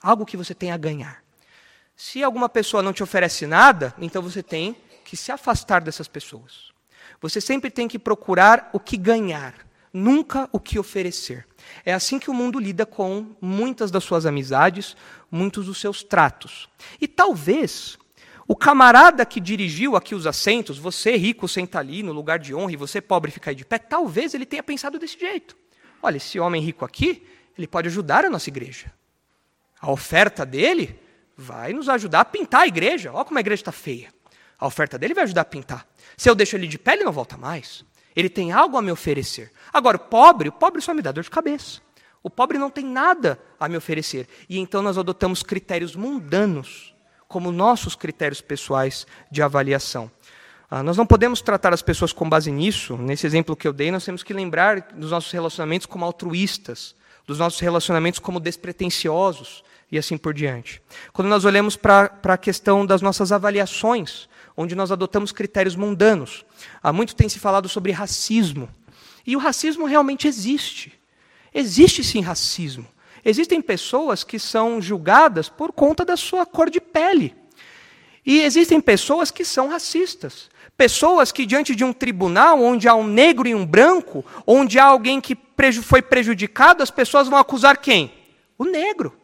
[0.03, 1.26] Algo que você tem a ganhar.
[1.97, 6.71] Se alguma pessoa não te oferece nada, então você tem que se afastar dessas pessoas.
[7.23, 9.55] Você sempre tem que procurar o que ganhar,
[9.91, 11.47] nunca o que oferecer.
[11.87, 14.95] É assim que o mundo lida com muitas das suas amizades,
[15.31, 16.69] muitos dos seus tratos.
[17.01, 17.97] E talvez
[18.47, 22.73] o camarada que dirigiu aqui os assentos, você rico senta ali no lugar de honra
[22.73, 25.57] e você pobre fica aí de pé, talvez ele tenha pensado desse jeito.
[26.03, 27.27] Olha, esse homem rico aqui,
[27.57, 28.93] ele pode ajudar a nossa igreja.
[29.81, 31.06] A oferta dele
[31.37, 33.13] vai nos ajudar a pintar a igreja.
[33.13, 34.09] Olha como a igreja está feia.
[34.59, 35.87] A oferta dele vai ajudar a pintar.
[36.17, 37.85] Se eu deixo ele de pé, ele não volta mais.
[38.15, 39.53] Ele tem algo a me oferecer.
[39.73, 41.83] Agora, o pobre, o pobre só me dá dor de cabeça.
[42.23, 44.27] O pobre não tem nada a me oferecer.
[44.49, 46.95] E então nós adotamos critérios mundanos
[47.29, 50.11] como nossos critérios pessoais de avaliação.
[50.71, 52.97] Ah, nós não podemos tratar as pessoas com base nisso.
[52.97, 57.39] Nesse exemplo que eu dei, nós temos que lembrar dos nossos relacionamentos como altruístas, dos
[57.39, 60.83] nossos relacionamentos como despretensiosos e assim por diante.
[61.13, 66.45] Quando nós olhamos para a questão das nossas avaliações, onde nós adotamos critérios mundanos.
[66.83, 68.69] Há muito tem se falado sobre racismo.
[69.27, 70.99] E o racismo realmente existe.
[71.53, 72.87] Existe sim racismo.
[73.25, 77.35] Existem pessoas que são julgadas por conta da sua cor de pele.
[78.25, 80.49] E existem pessoas que são racistas.
[80.77, 84.85] Pessoas que, diante de um tribunal onde há um negro e um branco, onde há
[84.85, 85.37] alguém que
[85.83, 88.13] foi prejudicado, as pessoas vão acusar quem?
[88.59, 89.17] O negro.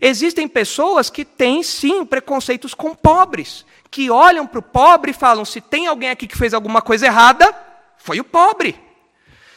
[0.00, 5.44] Existem pessoas que têm, sim, preconceitos com pobres, que olham para o pobre e falam:
[5.44, 7.54] se tem alguém aqui que fez alguma coisa errada,
[7.96, 8.78] foi o pobre.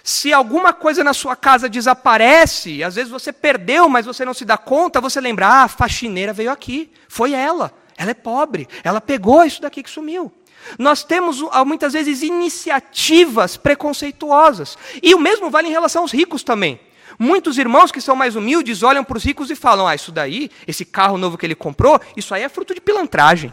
[0.03, 4.45] Se alguma coisa na sua casa desaparece, às vezes você perdeu, mas você não se
[4.45, 9.01] dá conta, você lembra: ah, a faxineira veio aqui, foi ela, ela é pobre, ela
[9.01, 10.31] pegou isso daqui que sumiu.
[10.77, 14.77] Nós temos muitas vezes iniciativas preconceituosas.
[15.01, 16.79] E o mesmo vale em relação aos ricos também.
[17.21, 20.49] Muitos irmãos que são mais humildes olham para os ricos e falam: ah, isso daí,
[20.65, 23.51] esse carro novo que ele comprou, isso aí é fruto de pilantragem.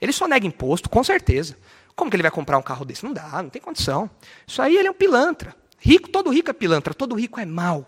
[0.00, 1.56] Ele só nega imposto, com certeza.
[1.96, 3.04] Como que ele vai comprar um carro desse?
[3.04, 4.08] Não dá, não tem condição.
[4.46, 5.54] Isso aí ele é um pilantra.
[5.80, 7.84] Rico, todo rico é pilantra, todo rico é mau.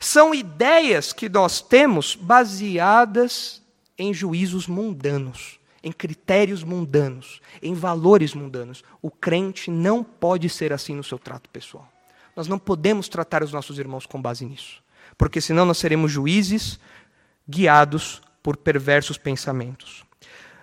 [0.00, 3.62] São ideias que nós temos baseadas
[3.96, 8.82] em juízos mundanos, em critérios mundanos, em valores mundanos.
[9.00, 11.88] O crente não pode ser assim no seu trato pessoal.
[12.38, 14.80] Nós não podemos tratar os nossos irmãos com base nisso,
[15.16, 16.78] porque senão nós seremos juízes
[17.50, 20.04] guiados por perversos pensamentos.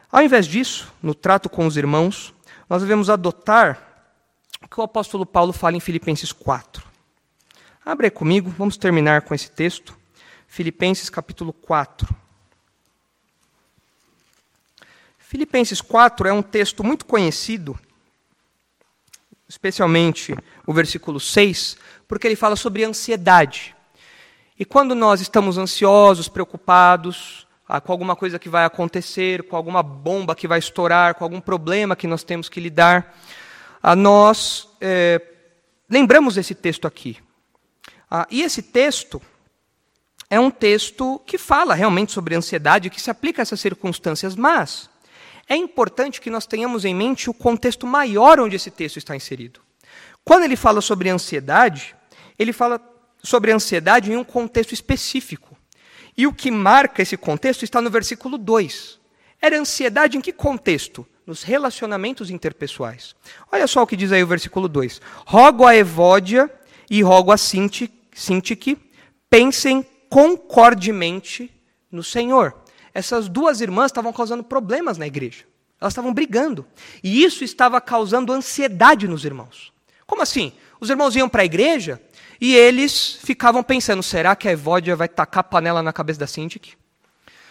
[0.09, 2.33] Ao invés disso, no trato com os irmãos,
[2.69, 4.07] nós devemos adotar
[4.63, 6.81] o que o apóstolo Paulo fala em Filipenses 4.
[7.85, 9.97] Abre comigo, vamos terminar com esse texto.
[10.47, 12.07] Filipenses capítulo 4.
[15.19, 17.77] Filipenses 4 é um texto muito conhecido
[19.47, 20.35] especialmente
[20.65, 21.77] o versículo 6,
[22.07, 23.75] porque ele fala sobre ansiedade.
[24.57, 29.83] E quando nós estamos ansiosos, preocupados ah, com alguma coisa que vai acontecer, com alguma
[29.83, 33.15] bomba que vai estourar, com algum problema que nós temos que lidar,
[33.81, 35.21] ah, nós é,
[35.89, 37.17] lembramos desse texto aqui.
[38.09, 39.21] Ah, e esse texto
[40.29, 44.89] é um texto que fala realmente sobre ansiedade, que se aplica a essas circunstâncias, mas
[45.47, 49.59] é importante que nós tenhamos em mente o contexto maior onde esse texto está inserido.
[50.23, 51.95] Quando ele fala sobre ansiedade,
[52.37, 52.81] ele fala
[53.23, 55.55] sobre ansiedade em um contexto específico.
[56.17, 58.99] E o que marca esse contexto está no versículo 2.
[59.41, 61.05] Era ansiedade em que contexto?
[61.27, 63.15] Nos relacionamentos interpessoais.
[63.51, 65.01] Olha só o que diz aí o versículo 2.
[65.25, 66.51] Rogo a Evódia
[66.89, 68.77] e rogo a Sintique,
[69.29, 71.51] pensem concordemente
[71.91, 72.64] no Senhor
[72.95, 75.43] essas duas irmãs estavam causando problemas na igreja.
[75.81, 76.65] Elas estavam brigando.
[77.03, 79.73] E isso estava causando ansiedade nos irmãos.
[80.07, 80.53] Como assim?
[80.79, 82.01] Os irmãos iam para a igreja
[82.39, 86.27] e eles ficavam pensando: será que a Evódia vai tacar a panela na cabeça da
[86.27, 86.73] Sintik?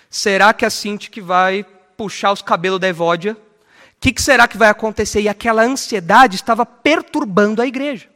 [0.08, 1.62] Será que a Sintik vai
[1.94, 3.34] puxar os cabelos da Evódia?
[3.34, 3.36] O
[4.00, 5.20] que, que será que vai acontecer?
[5.20, 8.08] E aquela ansiedade estava perturbando a igreja.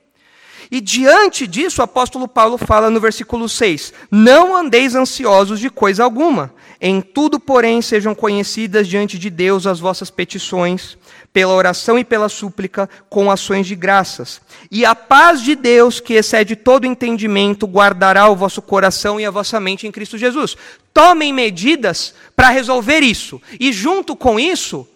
[0.71, 6.05] E diante disso, o apóstolo Paulo fala no versículo 6: Não andeis ansiosos de coisa
[6.05, 10.97] alguma, em tudo, porém, sejam conhecidas diante de Deus as vossas petições,
[11.33, 14.41] pela oração e pela súplica, com ações de graças.
[14.71, 19.31] E a paz de Deus, que excede todo entendimento, guardará o vosso coração e a
[19.31, 20.57] vossa mente em Cristo Jesus.
[20.95, 23.43] Tomem medidas para resolver isso.
[23.59, 24.87] E junto com isso,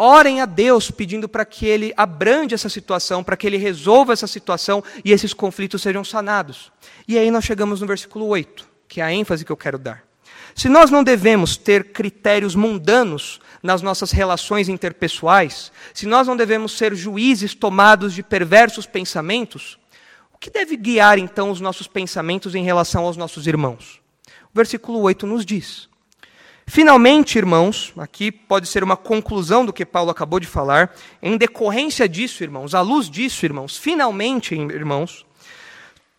[0.00, 4.28] Orem a Deus pedindo para que Ele abrande essa situação, para que Ele resolva essa
[4.28, 6.70] situação e esses conflitos sejam sanados.
[7.08, 10.07] E aí nós chegamos no versículo 8, que é a ênfase que eu quero dar.
[10.58, 16.76] Se nós não devemos ter critérios mundanos nas nossas relações interpessoais, se nós não devemos
[16.76, 19.78] ser juízes tomados de perversos pensamentos,
[20.34, 24.00] o que deve guiar então os nossos pensamentos em relação aos nossos irmãos?
[24.52, 25.88] O versículo 8 nos diz:
[26.66, 30.92] Finalmente, irmãos, aqui pode ser uma conclusão do que Paulo acabou de falar,
[31.22, 35.24] em decorrência disso, irmãos, à luz disso, irmãos, finalmente, irmãos,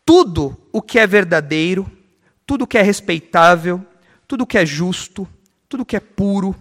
[0.06, 1.92] tudo o que é verdadeiro,
[2.48, 3.86] tudo o que é respeitável,
[4.30, 5.28] tudo que é justo,
[5.68, 6.56] tudo que é puro,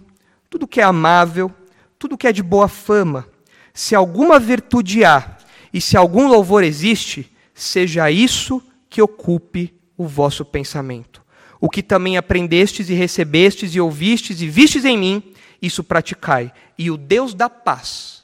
[0.49, 1.49] tudo que é amável,
[1.97, 3.25] tudo que é de boa fama,
[3.73, 5.37] se alguma virtude há
[5.73, 11.19] e se algum louvor existe, seja isso que ocupe o vosso pensamento
[11.59, 16.89] o que também aprendestes e recebestes e ouvistes e vistes em mim, isso praticai, e
[16.89, 18.23] o Deus da paz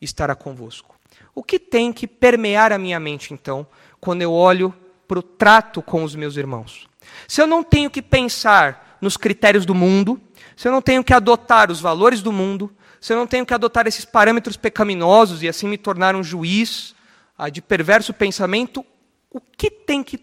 [0.00, 0.96] estará convosco.
[1.34, 3.66] O que tem que permear a minha mente, então,
[4.00, 4.74] quando eu olho
[5.06, 6.88] para o trato com os meus irmãos?
[7.32, 10.20] Se eu não tenho que pensar nos critérios do mundo,
[10.54, 12.70] se eu não tenho que adotar os valores do mundo,
[13.00, 16.94] se eu não tenho que adotar esses parâmetros pecaminosos e assim me tornar um juiz
[17.38, 18.84] ah, de perverso pensamento,
[19.30, 20.20] o que tem que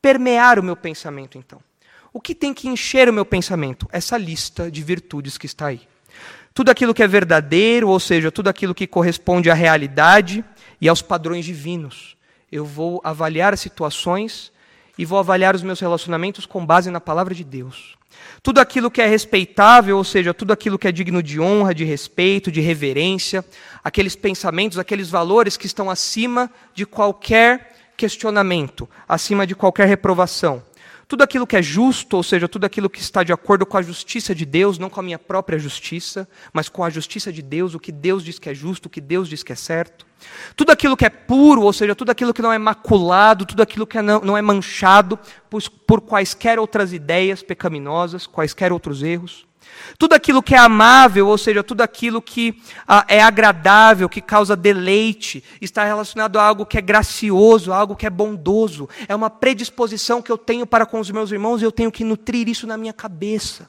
[0.00, 1.60] permear o meu pensamento, então?
[2.14, 3.86] O que tem que encher o meu pensamento?
[3.92, 5.82] Essa lista de virtudes que está aí.
[6.54, 10.42] Tudo aquilo que é verdadeiro, ou seja, tudo aquilo que corresponde à realidade
[10.80, 12.16] e aos padrões divinos.
[12.50, 14.50] Eu vou avaliar as situações
[14.98, 17.96] e vou avaliar os meus relacionamentos com base na palavra de Deus.
[18.42, 21.84] Tudo aquilo que é respeitável, ou seja, tudo aquilo que é digno de honra, de
[21.84, 23.44] respeito, de reverência,
[23.82, 30.62] aqueles pensamentos, aqueles valores que estão acima de qualquer questionamento, acima de qualquer reprovação.
[31.08, 33.82] Tudo aquilo que é justo, ou seja, tudo aquilo que está de acordo com a
[33.82, 37.74] justiça de Deus, não com a minha própria justiça, mas com a justiça de Deus,
[37.74, 40.06] o que Deus diz que é justo, o que Deus diz que é certo.
[40.54, 43.86] Tudo aquilo que é puro, ou seja, tudo aquilo que não é maculado, tudo aquilo
[43.86, 49.47] que não, não é manchado por, por quaisquer outras ideias pecaminosas, quaisquer outros erros.
[49.98, 54.54] Tudo aquilo que é amável, ou seja, tudo aquilo que ah, é agradável, que causa
[54.54, 58.88] deleite, está relacionado a algo que é gracioso, a algo que é bondoso.
[59.08, 62.04] É uma predisposição que eu tenho para com os meus irmãos e eu tenho que
[62.04, 63.68] nutrir isso na minha cabeça.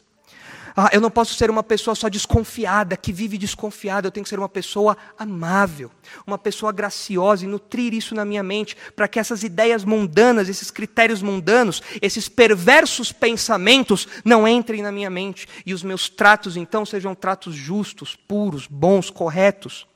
[0.76, 4.08] Ah, eu não posso ser uma pessoa só desconfiada, que vive desconfiada.
[4.08, 5.92] Eu tenho que ser uma pessoa amável,
[6.26, 10.72] uma pessoa graciosa e nutrir isso na minha mente, para que essas ideias mundanas, esses
[10.72, 16.86] critérios mundanos, esses perversos pensamentos não entrem na minha mente e os meus tratos então
[16.86, 19.88] sejam tratos justos, puros, bons, corretos.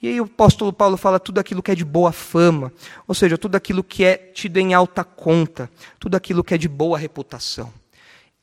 [0.00, 2.72] E aí o apóstolo Paulo fala tudo aquilo que é de boa fama,
[3.06, 5.70] ou seja, tudo aquilo que é tido em alta conta,
[6.00, 7.72] tudo aquilo que é de boa reputação.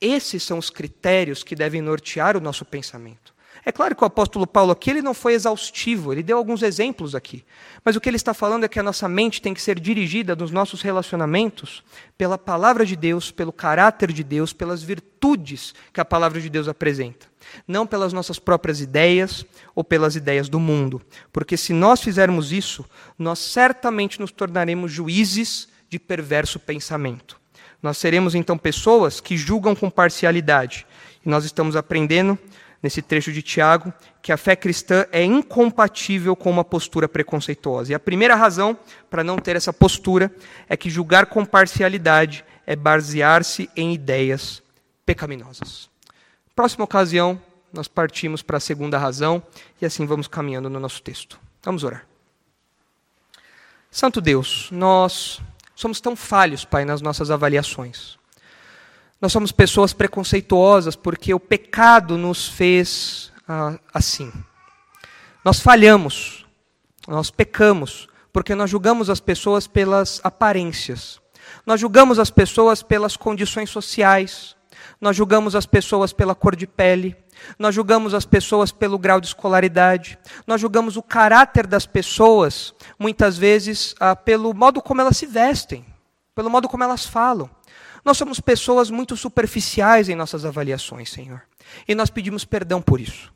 [0.01, 3.33] Esses são os critérios que devem nortear o nosso pensamento.
[3.65, 7.13] É claro que o apóstolo Paulo aqui ele não foi exaustivo, ele deu alguns exemplos
[7.13, 7.43] aqui.
[7.83, 10.35] Mas o que ele está falando é que a nossa mente tem que ser dirigida
[10.35, 11.83] nos nossos relacionamentos
[12.17, 16.67] pela palavra de Deus, pelo caráter de Deus, pelas virtudes que a palavra de Deus
[16.67, 17.27] apresenta.
[17.67, 19.45] Não pelas nossas próprias ideias
[19.75, 21.01] ou pelas ideias do mundo.
[21.31, 22.85] Porque se nós fizermos isso,
[23.17, 27.38] nós certamente nos tornaremos juízes de perverso pensamento.
[27.81, 30.85] Nós seremos então pessoas que julgam com parcialidade.
[31.25, 32.37] E nós estamos aprendendo
[32.81, 37.91] nesse trecho de Tiago que a fé cristã é incompatível com uma postura preconceituosa.
[37.91, 38.77] E a primeira razão
[39.09, 40.33] para não ter essa postura
[40.67, 44.61] é que julgar com parcialidade é basear-se em ideias
[45.05, 45.89] pecaminosas.
[46.55, 49.41] Próxima ocasião, nós partimos para a segunda razão
[49.81, 51.39] e assim vamos caminhando no nosso texto.
[51.63, 52.05] Vamos orar.
[53.91, 55.41] Santo Deus, nós
[55.79, 58.17] somos tão falhos, Pai, nas nossas avaliações.
[59.21, 64.31] Nós somos pessoas preconceituosas porque o pecado nos fez ah, assim.
[65.43, 66.45] Nós falhamos,
[67.07, 71.21] nós pecamos, porque nós julgamos as pessoas pelas aparências.
[71.65, 74.57] Nós julgamos as pessoas pelas condições sociais.
[74.99, 77.15] Nós julgamos as pessoas pela cor de pele.
[77.57, 80.17] Nós julgamos as pessoas pelo grau de escolaridade.
[80.45, 85.85] Nós julgamos o caráter das pessoas, muitas vezes, ah, pelo modo como elas se vestem,
[86.35, 87.49] pelo modo como elas falam.
[88.03, 91.41] Nós somos pessoas muito superficiais em nossas avaliações, Senhor.
[91.87, 93.31] E nós pedimos perdão por isso.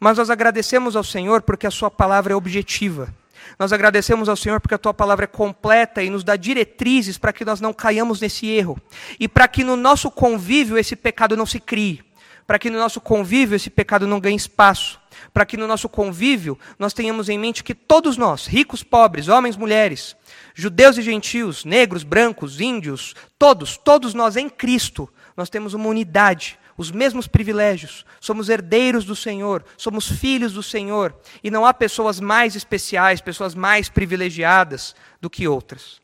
[0.00, 3.14] Mas nós agradecemos ao Senhor porque a Sua palavra é objetiva.
[3.58, 7.32] Nós agradecemos ao Senhor porque a tua palavra é completa e nos dá diretrizes para
[7.32, 8.78] que nós não caiamos nesse erro.
[9.18, 12.04] E para que no nosso convívio esse pecado não se crie
[12.48, 14.98] para que no nosso convívio esse pecado não ganhe espaço,
[15.34, 19.54] para que no nosso convívio nós tenhamos em mente que todos nós, ricos, pobres, homens,
[19.54, 20.16] mulheres,
[20.54, 26.58] judeus e gentios, negros, brancos, índios, todos, todos nós em Cristo, nós temos uma unidade,
[26.74, 32.18] os mesmos privilégios, somos herdeiros do Senhor, somos filhos do Senhor, e não há pessoas
[32.18, 36.00] mais especiais, pessoas mais privilegiadas do que outras.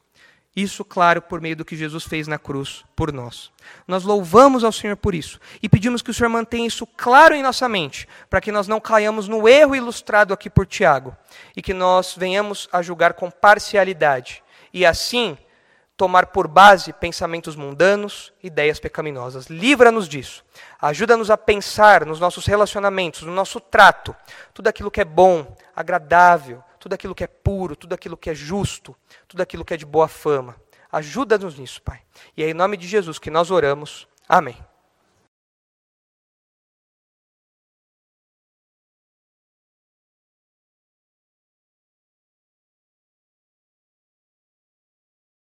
[0.56, 3.50] Isso, claro, por meio do que Jesus fez na cruz por nós.
[3.88, 7.42] Nós louvamos ao Senhor por isso e pedimos que o Senhor mantenha isso claro em
[7.42, 11.16] nossa mente, para que nós não caiamos no erro ilustrado aqui por Tiago
[11.56, 15.36] e que nós venhamos a julgar com parcialidade e assim
[15.96, 19.46] tomar por base pensamentos mundanos, ideias pecaminosas.
[19.46, 20.44] Livra-nos disso.
[20.80, 24.14] Ajuda-nos a pensar nos nossos relacionamentos, no nosso trato,
[24.52, 28.34] tudo aquilo que é bom, agradável, tudo aquilo que é puro, tudo aquilo que é
[28.34, 28.94] justo,
[29.26, 30.54] tudo aquilo que é de boa fama.
[30.92, 32.02] Ajuda-nos nisso, Pai.
[32.36, 34.06] E é em nome de Jesus que nós oramos.
[34.28, 34.54] Amém.